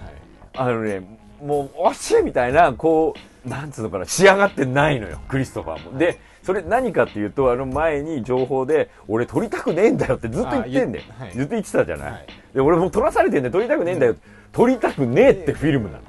[0.57, 1.01] あのね
[1.41, 3.13] もう惜しいみたいなこ
[3.45, 5.97] うなんつうのかな仕上がってないのよクリストファーも。
[5.97, 11.05] でそれ何かっていうとあの前に情報で俺撮りたくねえんだよってずっと言ってんだよ。
[11.17, 11.31] はい。
[11.31, 12.27] ずっと言ってたじゃない、はい。
[12.53, 13.51] で俺も撮らされてんだよ。
[13.51, 14.15] 撮りたくねえんだよ。
[14.51, 16.03] 撮りたくねえってフィルムなの。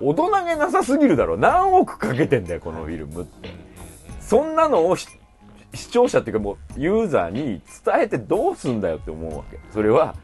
[0.00, 1.36] 大人げなさすぎるだろ。
[1.36, 3.50] 何億かけてんだよこのフィルムって。
[4.20, 5.06] そんなのをし
[5.72, 9.60] 視聴者っていうかもうユーザーに伝えてどうすんだよって思うわけ。
[9.72, 10.16] それは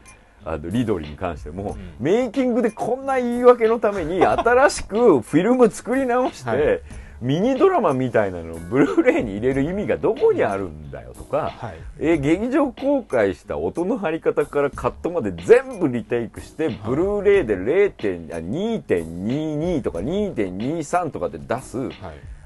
[0.43, 6.81] あのリドリーに関しても、メイキングでこんな言い訳のために新しくフィルム作り直して、はい
[7.21, 11.75] ミニドラマみたいなのをブルーレイに入れる意味がどこにあるんだよとか、はい。
[11.99, 18.33] え劇場公開した音の張り方からカットまで全部リテイクして、ブルーレイで 0.
[18.33, 21.91] あ2.22とか2.23とかで出す、はい。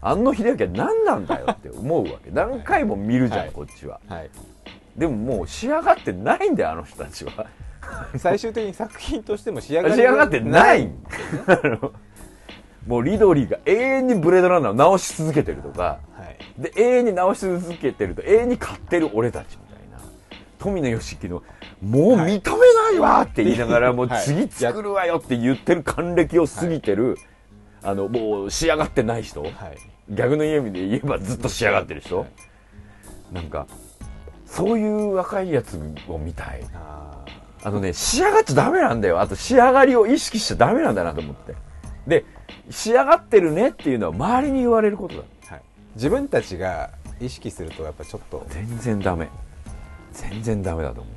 [0.01, 2.31] 安野秀明は何なんだよって思うわけ。
[2.31, 3.51] 何回も見るじゃん、はい。
[3.51, 3.99] こっちは。
[4.07, 4.29] はい。
[4.95, 7.47] でももう仕上がってないんだよあの人たちは。
[8.17, 10.91] 最終的に作品としても仕上がってない。
[11.47, 11.91] あの
[12.89, 16.25] もうリドリーが永遠にブレードランナーを直し続けてるとかは
[16.57, 16.61] い。
[16.61, 19.99] で永遠に直し続けてると永遠に買ってる俺たちみたいな
[20.57, 21.43] 富野義行の
[21.87, 24.23] 「もう認めないわ!」って言いながら もうはい。
[24.23, 25.17] 次作るわよ！
[25.17, 27.19] って言ってる還暦を過ぎてる、
[27.83, 29.53] あのもう仕上がってない人、はい。
[30.09, 33.35] 逆の意味で言えばずっと仕上がってる人、はい。
[33.35, 33.67] なんか
[34.47, 36.63] そういう若いやつを見たい。
[36.73, 37.23] あ
[37.63, 39.21] あのね仕上がっちゃダメなんだよ。
[39.21, 41.53] あと仕上がりを意識しちゃダメなんだなと思って。
[42.07, 42.25] で
[42.69, 45.23] 仕上がってるねっていうのは周りに言われることだ。
[45.47, 45.61] ーはい。
[45.95, 49.27] 自分たちが意識するとやっぱちょっと全然ダメ。
[50.13, 51.13] 全然ダメだと思う。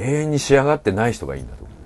[0.00, 1.76] 永遠に仕上がってない人がいいんだと思う。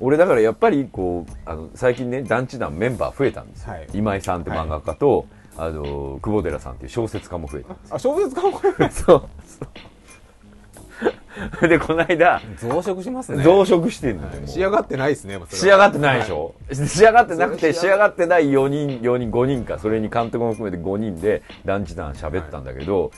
[0.00, 3.88] 俺だからやっぱりこうあの最近ね団地団メンバー増えたんですよ、はい。
[3.92, 5.26] 今井さんって漫画家と、
[5.58, 9.68] あの久保寺さんっていう小説家も増えたんですあ小説家もこれ そうそう
[11.68, 13.42] でこの間増殖しますね。
[13.42, 14.48] 増殖してるんだよ、もう。
[14.48, 18.50] 仕上がってないですね仕上がってないでしょ、仕上がってなくて仕上がってない。
[18.50, 19.78] 4人4人5人か。
[19.78, 23.10] それに監督も含めて5人で団地団喋ったんだけど、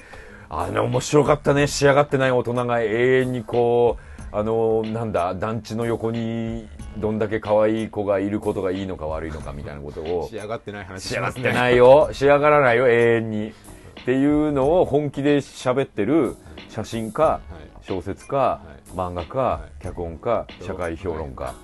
[0.48, 1.66] あの面白かったね。
[1.66, 6.68] 仕上がってない大人が永遠にこうあのなんだ団地の横に
[6.98, 10.28] どんだけ可愛い子がいることがいいのか悪いのかみたいなことを。
[10.28, 12.08] 仕上がってない話仕上がってないよ。
[12.12, 13.52] 仕上がらないよ永遠に。
[14.00, 16.36] っていうのを本気で喋ってる
[16.70, 17.40] 写真家、
[17.82, 18.60] 小説家、
[18.94, 18.96] い。
[18.96, 21.54] 漫画家、脚本家社会評論家、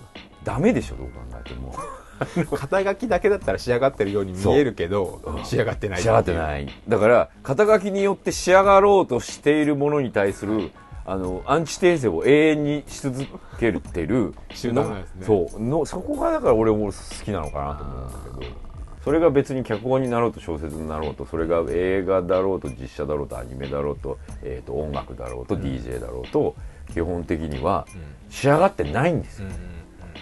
[0.44, 1.74] ダメでしょどう考えても。
[2.56, 6.66] 肩書きだけだったら仕上がってるように見えるけど仕上がってない仕上がってない。
[6.88, 10.70] だから肩書きによって仕上がろうとしているものに対する
[11.04, 13.24] あのアンチテーゼを永遠にし続
[13.60, 15.26] けてる 集団なんですね。
[15.26, 15.60] そう。
[15.60, 16.92] のそこがだから俺も好
[17.24, 18.65] きなのかなと思うんだけど
[19.06, 26.56] それが別に脚本になろうと小説になろうとそれが映画だろうと実写だろうとアニメだろうと,、えー、と音楽だろうと DJ だろうと
[26.92, 27.86] 基本的には
[28.30, 29.48] 仕上がってないんですよ、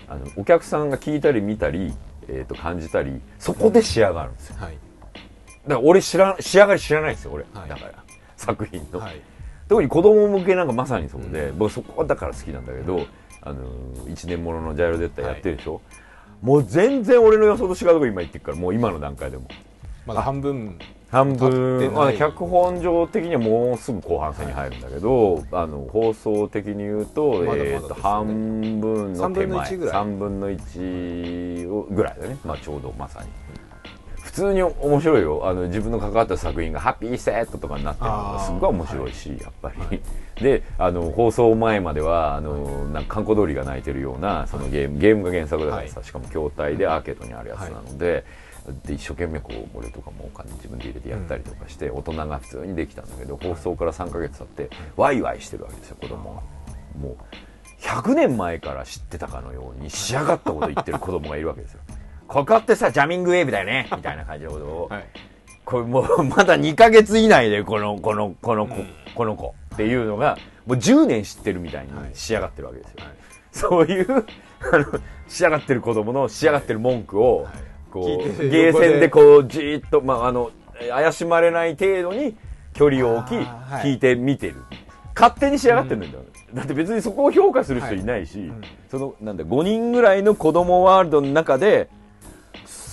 [0.06, 1.94] あのお客さんが聞いたり見たり、
[2.28, 4.56] えー、と感じたりそこで仕上がるんですよ。
[4.58, 4.76] はい。
[5.66, 7.68] だから俺知らん仕上がり知らないんですよ俺、はい。
[7.70, 8.04] だから
[8.36, 9.20] 作品の、はい。
[9.66, 13.06] 特に子供向けなんかまさにそうで、僕そこはだから好きなんだけど、
[13.40, 13.62] あの
[14.06, 15.80] 1年もののジャイロデッタやってるでしょ、
[16.42, 19.44] もう全然俺の予想と違うとこ今行ってるからもう今の段階でも。
[20.06, 20.78] まだ半分
[21.10, 29.46] 半分、まあ、脚本上的にはもうすぐ後半戦に入るんだけど、あの放送的に言うと,、まだまだえー、と半分の手前。
[29.46, 29.94] 三分の一ぐらい。
[29.94, 33.28] 3分の1をぐらいだね、まあ、ちょうどまさに。
[33.62, 33.63] 普
[34.34, 35.42] 通に面白いよ。
[35.44, 40.00] あの自分の関わった作品がハッピーセットとかになってるのがすごい面白いし、やっぱり、
[40.42, 48.24] であの放送前まではあのなんか観光通りが泣いてるようなそのゲームゲームが原作だからさ、しかも筐体でアーケードにあるやつなので。
[48.86, 56.40] で一生懸命こう俺とかもお金自分で入れてやったりとかして、大人が普通にできたんだけど放送から3ヶ月経ってワイワイしてるわけですよ子供が
[56.98, 57.16] もう
[57.84, 61.80] 100年前から知ってたかのように仕上がったこと言ってる子供がいるわけですよ
[62.26, 63.88] ここってさジャミングウェーブだよね。
[63.94, 65.04] みたいな感じのことを、はい。
[65.64, 68.76] これもうまだ2ヶ月以内でこのこのこの子、
[69.14, 69.54] この子。
[69.74, 74.06] っていうのがもう10年知ってるみたいに仕上がってるわけですよ、そういう
[74.72, 74.86] あの
[75.28, 77.46] 仕上がってる子供の仕上がってる文句を、
[77.90, 80.50] こうてゲーセンでこうじーっと、まあ、あの
[80.88, 82.36] 怪しまれない程度に
[82.72, 84.56] 距離を置き、聞いて見てる。
[85.16, 88.52] 勝手に仕上がってるんだよ、だって別にそこを評価する人いないし、
[88.90, 91.88] そのなんだ5人ぐらいの子供ワールドの中で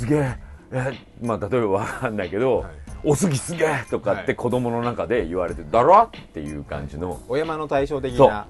[0.02, 0.36] すげえ。
[0.72, 2.72] えまあ例えばわかんないけど、はい。
[3.04, 4.36] おすぎすげえとかってはい。
[4.36, 7.20] 子供の中で言われて、だろっていう感じの。
[7.28, 8.48] お山の対照的な。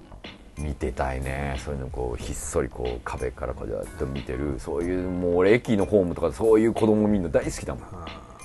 [0.58, 1.56] 見てたいね。
[1.64, 4.60] そういうのこうひっそりこう壁からこうやって見てる。
[4.60, 7.84] そういうもう俺駅のホームとかでそういう子供見るの大好きだもん。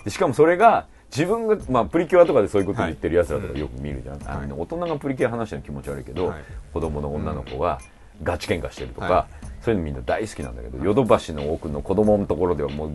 [0.05, 6.45] でしかもそれが自分が、まあ、プリキュアとかでそういうこと言ってるやつらとかよく見るじゃん、あの大人がプリキュア話してるの気持ち悪いけど、はい。
[6.73, 7.81] 子供の女の子が
[8.23, 9.27] ガチ喧嘩してるとか、は
[9.63, 12.91] そういうのみんな大好きなんだけどヨドバシの奥の子供のところではもう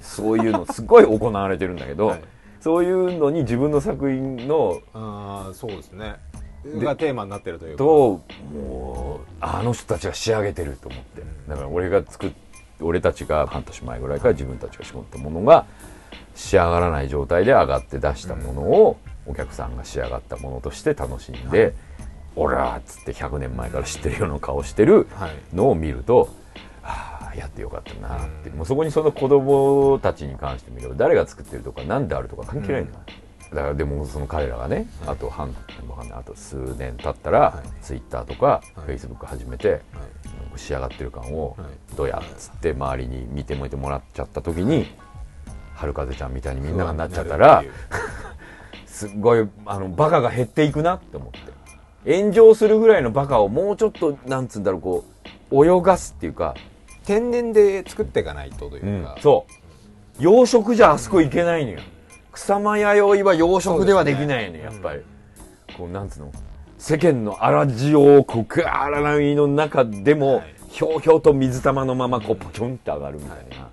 [0.00, 2.20] そういうのすごい行われてるんだけど、はい。
[2.60, 6.16] そういうのに自分の作品のああそうですね。
[6.64, 7.78] がテーマになってるというか。
[7.78, 8.20] と
[8.54, 11.22] もうあの人たちが仕上げてると思って。
[11.48, 12.30] だから俺が作っ
[12.80, 15.66] 俺たちが半年前ぐらいから自分たちが仕込んだものが
[16.34, 18.96] 仕上がらない状態で上がって出したものを
[19.26, 21.74] お客さんが仕上がったものとして楽しんで
[22.36, 25.30] 「オラ!」っつって100年前から知ってるような顔してるはい。
[25.54, 26.28] のを見ると
[26.82, 28.50] ああやってよかったなって。
[28.50, 32.98] もうそこにその子供たちに関してみれば誰が作ってるとか何であるとか関係ないんだか
[33.50, 35.54] ら、だからでもその彼らがね、あと半
[35.88, 37.82] わかんないあと数年経ったら、はい。
[37.82, 38.80] ツイッターとか、はい。
[38.86, 39.80] フェイスブック始めて、
[40.56, 41.96] 仕上がってる感を、はい。
[41.96, 44.86] どうやっつって周りに見てもいてもらっちゃった時に、
[45.74, 47.64] 春風ちゃんみたいにみんながなっちゃったら、
[48.86, 51.38] すっごいあのバカが減っていくなって思って
[52.06, 55.04] 炎上するぐらいのバカをもうちょっとなんつうんだろうこ
[55.50, 56.54] う泳がすっていうか、
[57.04, 59.46] 天然で作っていかないとというか、そ
[60.18, 60.22] う。
[60.22, 61.80] 養殖じゃあそこ行けないのよ。
[62.32, 65.02] 草間弥生は養殖ではできないのよ、やっぱり、
[65.76, 66.32] こうなんつうの？
[66.78, 70.54] 世間の荒塩をこうガーララミの中でも、はい。
[70.68, 73.70] ひょうひょうと水玉のままこうポキョンって上がるみたいな、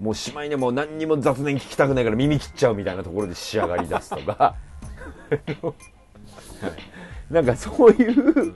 [0.00, 4.56] もうしまいにはもう何にも雑念聞きたくないから耳切っちゃうみたいなところで仕上がり出すとか
[7.30, 8.54] なんかそういう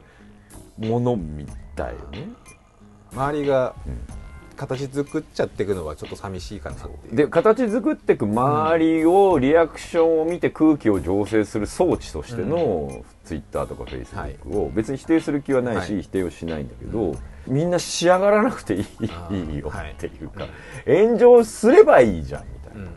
[0.79, 1.47] ものみ
[1.77, 2.29] たいよね。
[3.13, 3.75] 周りが
[4.57, 7.17] 形作っちゃっていくのはちょっと寂しいかなっていう。
[7.17, 16.03] で形作っていく周りをリアクションを見て空気を醸成する装置としてのツイッターとかフェイスブックを別に否定する気はないし、はい。
[16.03, 17.17] 否定をしないんだけど、
[17.47, 19.93] みんな仕上がらなくていいよはい。
[19.93, 20.47] っていうか、
[20.87, 22.89] 炎上すればいいじゃんみたいな、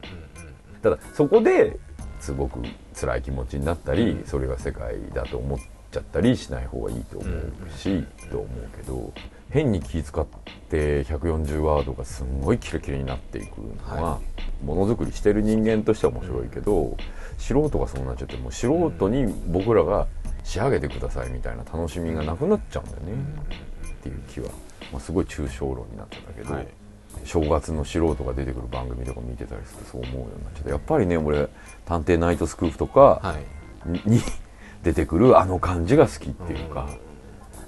[0.82, 1.80] ただそこで
[2.26, 2.60] すごく
[3.00, 5.60] 辛い気持ちになったり、それが世界だと思っ
[5.92, 9.14] ちゃったりしない方がいいと思うし、と思うけど
[9.52, 10.26] 変に気遣っ
[10.70, 14.20] て140ワードがすんごいキラキラになっていくのは、は
[14.64, 16.98] ものづくりしてる人間としては面白いけど、
[17.38, 20.08] 素人がそうなっちゃってもう素人に僕らが
[20.44, 23.24] 仕上げてくださいみたいな楽しみがなくなっちゃうんだよね、
[23.88, 24.50] っていう気は、
[24.92, 26.54] まあ、すごい抽象論になっちゃったけど。
[26.56, 26.68] はい。
[27.24, 31.48] 正月の素人が出てくる番組とか見てたりするとそう思うようになっちゃってやっぱりね俺
[31.86, 33.36] 「探偵ナイトスクープ」とかは
[33.86, 33.90] い。
[33.90, 34.22] に,、に
[34.84, 36.90] 出てくるあの感じが好きっていうか、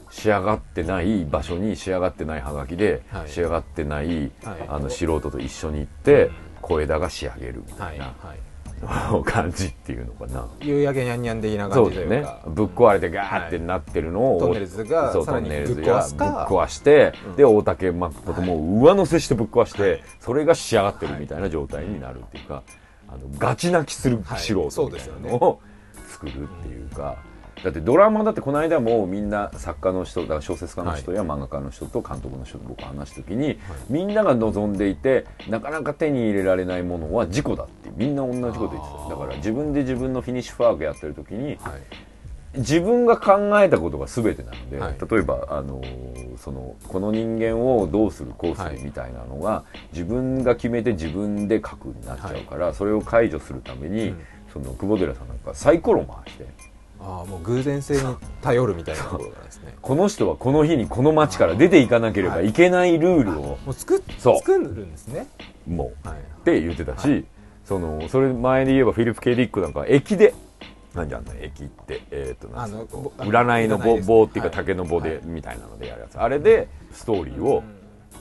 [0.10, 3.30] 仕上がってない場所に仕上がってないハガキで、はい。
[3.30, 4.66] 仕上がってない、はい。
[4.68, 8.40] あの素人と一緒に行って小枝が仕上げるみたはいいなはい
[9.26, 10.48] 感じっていうのかな。
[10.62, 12.40] 夕焼けにゃんにゃん的な感じというか。
[12.46, 22.62] ぶっ壊れてガーってなってるのを、トンネルズがそうさらにトンネルズぶっ壊すがぶっか壊して、で大竹誠も上乗せしてぶっ壊して、それが仕上がってるみたいな状態になるっていうか、
[23.08, 25.32] あのガチ泣きするはい素そ人みたいうですよね。
[25.32, 25.62] なのを
[26.08, 27.18] 作るっていうか、
[27.64, 39.10] だってドラマだってこの間もみんな作家の人だから小説家の人や漫画家の人と監督の人と僕話した時に、みんなが望んでいてなかなか手に入れられないものは事故だってみんな同じこと言ってた。
[39.10, 41.58] だから自分で自分のフィニッシュファークやってる時に、はい
[42.58, 44.96] 自分が考えたことが全てなので、はい。
[45.10, 54.22] 例えばあのーそのこの人間をどうするこうすはいるみたいなのが、自分が決めて自分で書くになっちゃうから、それを解除するために、うん。
[54.54, 56.46] その久保寺さんなんかサイコロ回して
[57.00, 59.76] ああもう偶然性に頼るみたいなところがですね。
[59.82, 62.52] この人はこの日にこの街から出ていかなければい。
[62.54, 65.28] けないルールをもう作作るんですね。
[65.68, 66.08] もう。
[66.08, 66.18] はい。
[66.18, 67.26] って言ってたし、
[67.66, 70.34] そのそれ前で言えばフィリップ・ケディックなんかは駅で
[70.98, 74.58] なんじゃんの駅ってえっ、とあの占いの棒棒っていうかはい。
[74.58, 76.20] 竹の棒で、はいみたいなのでやるやつ。
[76.20, 77.64] あれでストーリーを、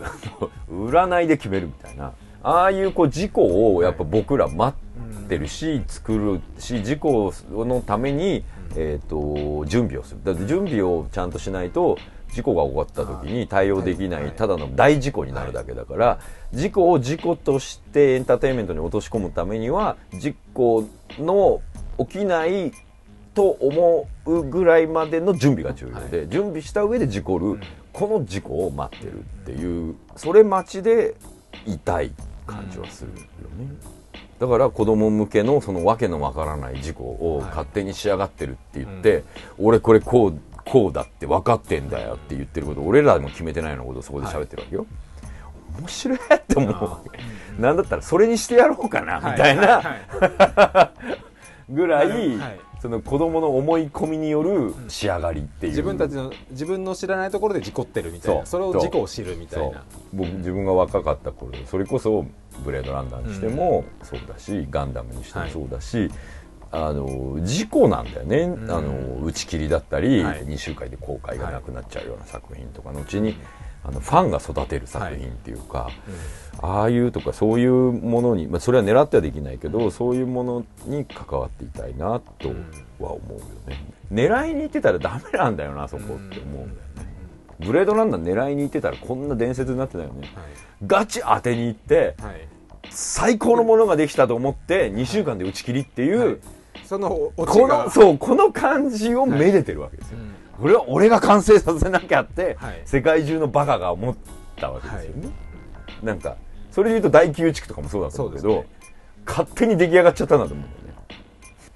[0.70, 2.12] 占いで決めるみたいな。
[2.42, 4.76] ああいうこう事故をやっぱ僕ら待
[5.24, 8.44] ってるし、作るし事故のために、
[8.76, 10.20] えー、と準備をする。
[10.22, 11.98] だって準備をちゃんとしないと
[12.32, 16.18] 事故が起こった時に対応できないただの大事故になるだけだから、
[16.52, 20.84] 事故を事故としてエンターテインメントに落とし込むためには事故
[21.18, 21.62] の
[21.98, 22.72] 起きない
[23.34, 27.60] と思うぐらいまでの準備が重要で、準備した上で事故る、
[27.92, 31.14] この事故を待ってるっていうそれ待ちで
[31.66, 32.12] 痛い
[32.46, 33.16] 感じはするよ
[33.58, 33.74] ね。
[34.38, 37.50] だから子供向けのそのわけのわからない事故をはい。
[37.50, 39.24] 勝手に仕上がってるって言って、
[39.58, 44.86] 俺これこうこうだって分かってんだよって言ってること俺らも決めてないようなことをそこで喋ってるわけよ、
[45.78, 46.70] 面白いって思う。
[46.72, 47.18] わけ
[47.62, 50.92] なんだったらそれにしてやろうかなみたいな、
[51.68, 52.60] ぐらい、はい。
[52.80, 58.46] その子供の思い込みによる仕上がりっていう、自分たちの自分の知らないところで事故ってるみたいな。
[58.46, 59.84] それを事故を知るみたいな。
[60.12, 62.26] 僕自分が若かった頃それこそ
[62.64, 66.10] ブレードランナーにしてもそうだし、ガンダムにしてもそうだし、
[66.70, 68.70] あの事故なんだよね、ん。
[68.70, 70.46] あの打ち切りだったり、はい。
[70.46, 73.36] 2週間で公開がなくなっちゃうような作品とかのうちに、
[73.86, 75.90] あのファンが育てる作品っていうか、
[76.60, 82.48] ああいうとかそういうものに、まあ、それは狙ってはできないけどそういうものに関わっていたいなと
[82.98, 87.06] は思うよね、狙いに行ってたらダメなんだよなそこって思うんだよね、
[87.60, 90.28] ブレードランナー狙いに行ってたらこんな伝説になってないよね、
[90.86, 92.48] ガチ当てに行ってはい、はい
[92.90, 96.38] 最高のものができたと思って2週間で打ち切りっていう、はい。
[96.84, 97.84] そのこが。
[97.84, 100.18] のそうこの感じをめでてるわけですよ、
[100.60, 102.82] これは俺が完成させなきゃって、はい。
[102.84, 104.16] 世界中のバカが思っ
[104.56, 105.28] たわけですよね、
[106.02, 106.36] なんか
[106.70, 108.76] それで言うと第9地区とかもそうだと思うけどそうです
[109.26, 110.94] 勝手に出来上がっちゃったんだと思うんだよね。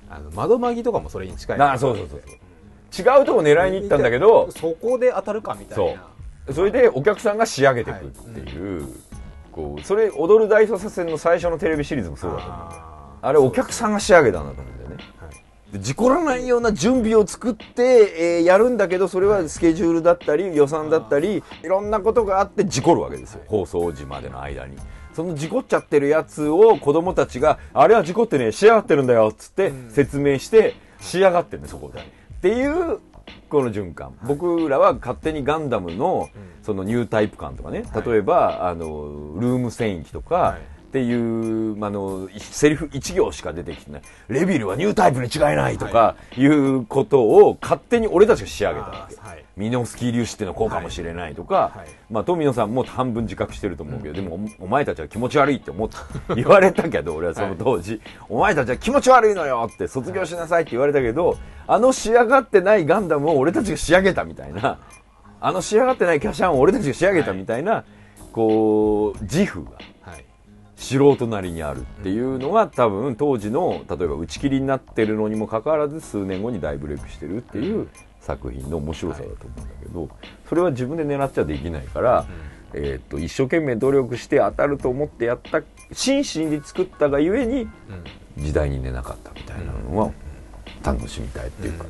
[0.08, 1.60] あの窓マギとかもそれに近い。
[1.60, 3.18] あそうそうそうそう。
[3.18, 6.54] 違うとこ狙いに行ったんだけどそこで当たるかみたいな。
[6.54, 8.88] それでお客さんが仕上げていくっていう、
[9.52, 12.58] こうそれ踊る大捜査線の最初のテレビシリーズもそうだと思う。
[12.58, 14.89] ああれお客さんが仕上げたんだと思うんだよ
[15.74, 24.76] 事故らないような準備を作って、えーやるんだけどそれはスケジュールだったり予算だったりいろんなことがあって事故るわけですよ、放送時までの間に。
[25.14, 32.00] その事故っちゃってるやつを子供たちがあれは事故ってね仕上がってるんだよっつって説明して仕上がってるねそこで。
[32.00, 32.04] っ
[32.40, 32.98] ていう
[33.48, 36.28] この循環、僕らは勝手にガンダムの
[36.62, 38.08] そのニュータイプ感とかね、はい。
[38.08, 38.86] 例えばあの
[39.38, 40.60] ルーム戦域とか、はい
[40.90, 44.02] っていう、まああの、セリフ1行しか出てきてない。
[44.28, 49.16] レビルはニュータイプに違いないとか、いうことを勝手に俺たちが仕上げたわけ。
[49.16, 55.96] はいミノフスキー粒子っていうのはこうかもしれないとか、はいまあ富野さんも半分自覚してると思うけど、でもおお前たちは気持ち悪いって思って
[56.34, 61.36] 言われたけど、俺はその当時、お前たちは気持ち悪いのよって卒業しなさいって言われたけど、
[61.66, 64.78] あの仕上がってないガンダムを俺たちが仕上げたみたいな、
[65.42, 67.84] あの仕上がってないキャシャンを俺たちが仕上げたみたいな、
[68.32, 69.72] こう、自負が。
[70.80, 77.88] はい素人なりにあるっていうのが多分当時の例えば打ち切りになってるのにもかかわらず数年後に大ブレイクしてるっていう
[78.20, 80.08] 作品の面白さだと思うんだけど
[80.48, 82.26] それは自分で狙っちゃできないから、
[82.72, 85.62] えーっと一生懸命努力して当たると思ってやった
[85.92, 87.68] 真摯に作ったがゆえに
[88.38, 90.12] 時代に寝なかったみたいなのは
[90.82, 91.84] 楽しみたいっていうか。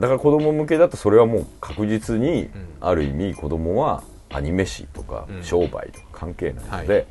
[0.00, 2.48] だから子供向けだとそれはもう確実に
[2.80, 5.44] ある意味子供はアニメ誌とかうん。
[5.44, 7.06] 商売とか関係ないので、はい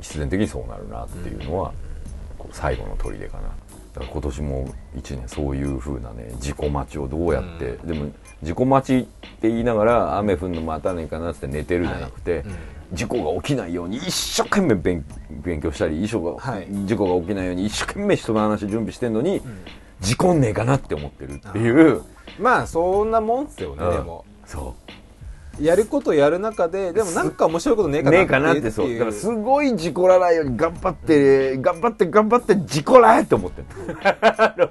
[0.00, 1.72] 必然的にそうなるなっていうのは、
[2.52, 3.42] 最後の砦かな。
[3.94, 9.06] だから今年も1年そういう風なね自己待ちをどうやって、でも自己待ちっ
[9.40, 12.44] て言いながら雨降るの待たねえかなって寝てるじゃなくて、
[12.92, 16.66] 事故が起きないように一生懸命勉勉強したり遺書が、はい。
[16.86, 19.40] 事故が起きないように一生懸命人の話準備してんのに、
[20.00, 22.02] 事故んねえかなって思ってるっていう。
[22.38, 23.92] まあそんなもんっすよねうん。
[23.92, 24.24] でも。
[24.46, 24.74] そ
[25.58, 28.20] やることやる中ででもなんか面白いことねえかなう。
[28.20, 28.86] ねえかなってそう。
[28.86, 33.62] いうだからすごい事故らないように頑張って、頑張って頑張って事故らえって思って
[34.56, 34.70] る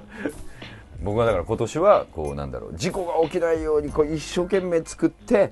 [1.02, 5.50] 僕はだから今年はこうなんだろう事故が起きないようにこう一生懸命作って、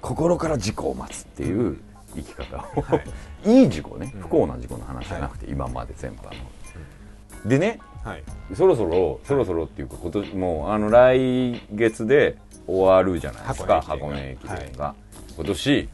[0.00, 1.78] 心から事故を待つっていう
[2.14, 4.12] 生き方を、い、 い事故ね。
[4.20, 8.22] 不幸な事故の話じゃなくて、今まで全般の、でねはい。
[8.54, 14.56] そろそろそろそろっていうか今年もうあの来月で終わるじゃないですか箱箱根根駅駅伝が。
[14.58, 14.94] 伝が、
[15.36, 15.88] 今年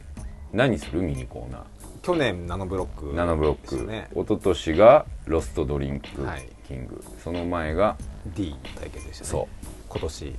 [0.53, 1.61] 何するミニコーナー？
[2.03, 4.09] 去年ナノブロックナノブロック、ね。
[4.13, 7.97] 一昨年がロストドリンクはいキング、その前が
[8.35, 9.29] D 対決でしたね。
[9.29, 9.47] そ
[9.89, 10.35] 今年。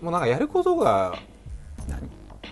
[0.00, 1.18] もうなんかやることが
[1.88, 1.90] う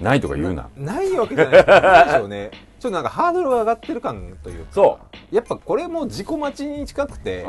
[0.01, 0.68] ないとか言うな。
[0.76, 2.51] ないわけじゃないなんでしょうね。
[2.78, 4.99] ちょっとなんかハードルが上がってる感というかそ
[5.32, 7.42] やっぱこれも自己待ちに近くて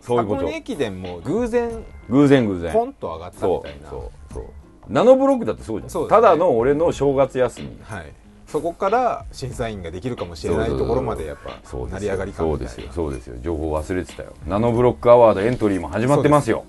[0.00, 0.36] そういうこと。
[0.36, 2.72] 箱根駅伝も偶然偶然偶然。
[2.72, 3.90] ポンと上がったみそたいうな。
[3.90, 4.44] そうそう
[4.88, 6.02] ナノブロックだってそうじゃん。
[6.02, 6.08] ね。
[6.08, 7.76] ただの俺の正月休み。
[7.82, 8.12] はい、
[8.46, 12.92] そこから審査員ができるかもしれないところまでやっぱ成り上がり感そうですよ。
[12.92, 13.36] そうですよ。
[13.42, 14.32] 情報忘れてたよ。
[14.46, 16.64] ナノブロックアワードエントリーも始まってますよ。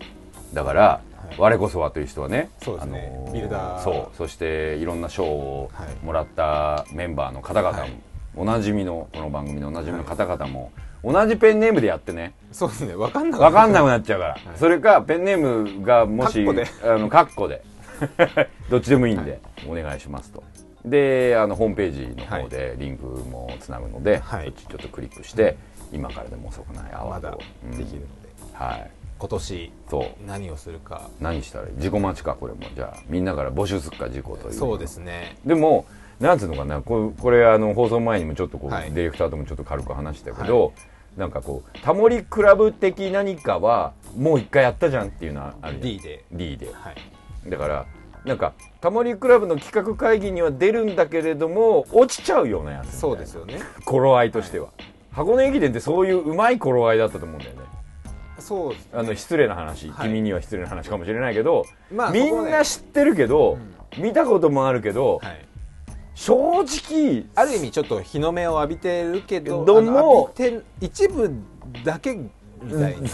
[0.54, 3.12] だから、はい我こそはという人はねそうですね。
[3.34, 3.84] ビルダー。
[3.84, 4.18] そう。
[4.18, 7.94] そしていろんな賞をはいもらったメンバーの方々も、はい。
[8.36, 10.72] おなじみのこの番組のおなじみの方々も、
[11.04, 12.34] 同じペンネームでやってね。
[12.52, 12.96] そうですね。
[12.96, 16.46] 分かんな分かんなくいなっちゃうから、それかペンネームがもし
[16.84, 17.64] あのカッコで。
[18.70, 20.44] どっちでもいいんで、お願いしますと。
[20.86, 24.46] であのホームページの方でリンクもつなぐので、はい。
[24.46, 25.58] そっちちょっとクリックして、
[25.92, 27.32] 今からでも遅くないアワードを。
[27.32, 27.40] で
[27.76, 28.00] きるので、
[28.52, 28.68] うん。
[28.68, 30.26] はい今年そう。
[30.26, 31.10] 何をするか。
[31.20, 31.74] 何したらいい？
[31.76, 32.62] 自己待ちかこれも。
[32.74, 35.38] じゃあみんなから募集するか自己というそうですね。
[35.46, 35.86] でも
[36.20, 38.92] なんつうのかなこれこれあの放送前にもちょっとこう、はい。
[38.92, 40.74] ディレクターともちょっと軽く話したけど、
[41.18, 45.82] なんかこうタモリクラブ的何かはもう一回やったじゃんっていうのはあるじゃん。
[45.82, 46.24] D で。
[46.32, 46.74] D で。
[46.74, 47.50] はい。
[47.50, 47.86] だから
[48.26, 53.60] なんかタモリクラブの企画会議には出るんだけれども落ちちゃうようなやつそうですよね。
[53.86, 54.70] 頃合いとしては、
[55.12, 57.62] 箱根駅伝ってそういううまい頃合いだったと思うんだよね
[58.40, 58.78] そうね。
[58.94, 60.08] あの失礼な話、はい。
[60.08, 63.58] 君には失礼な話かもしれないけど、まあみんな知ってるけど、
[63.98, 65.46] 見たこともあるけど、はい。
[66.16, 70.34] 正直ある意味ちょっと日の目を浴びてるけどどうも
[70.82, 71.34] 一部
[71.86, 72.30] だけみ
[72.74, 73.10] たいな、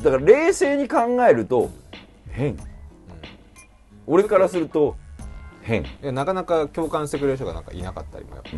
[0.00, 0.98] だから冷静に考
[1.28, 1.70] えると
[2.30, 2.56] 変、
[4.06, 4.94] 俺からすると
[5.62, 8.50] 変、なかなか共感してくれる人がなんかいなかったりもやっぱ、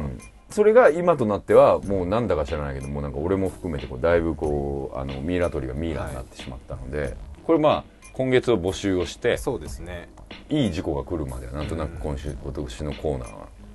[0.51, 10.09] それが今となってはもうなんだか知らないけどもうなんか俺も含めてこうだいぶこうあのミイラ取りがミイラになってしまったので、これまあ今月を募集をしてそうですね
[10.49, 13.29] いい事故が来るまではなんとなく今週、今年のコーナー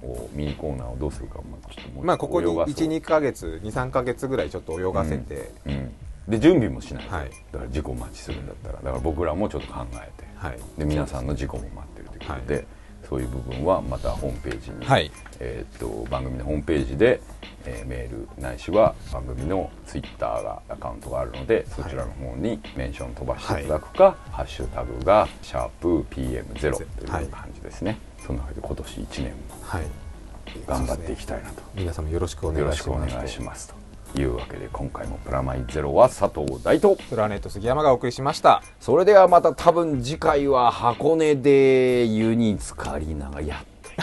[0.05, 5.91] をミニコーナーをどうするかまあちょっとまあここに泳がそう12か月23か月ぐらいちょっと泳がせて、うん、
[6.27, 7.05] で準備もしない。
[7.05, 7.29] と、はい。
[7.51, 10.23] だから事故待ちするんだったらだから僕らもちょっと考えて。
[10.35, 10.59] はい。
[10.77, 12.67] で皆さんの事故も待ってるということで、
[13.13, 15.11] そういう部分はまたホームページに、はい。
[15.39, 17.21] えーっと番組のホームページで、
[17.65, 27.25] えーメールないしは番組のツイッターがアカウントがあるのでそちらの方にメンション飛ばしていただくか、ハッシュタグが「シャープ #PM0」というはい。
[27.27, 29.83] 感じですね、そんなわけで今年1年もはい。
[30.67, 33.82] 頑張っていきたいなと、皆様よろしくお願よろいしますしくお願いしますと
[34.15, 38.61] いうわけで今回も「プラマイゼロ」は佐藤大とプラネット杉山がお送りしました。
[38.79, 43.95] それではまた多分次回は箱根で湯に浸かりながらやって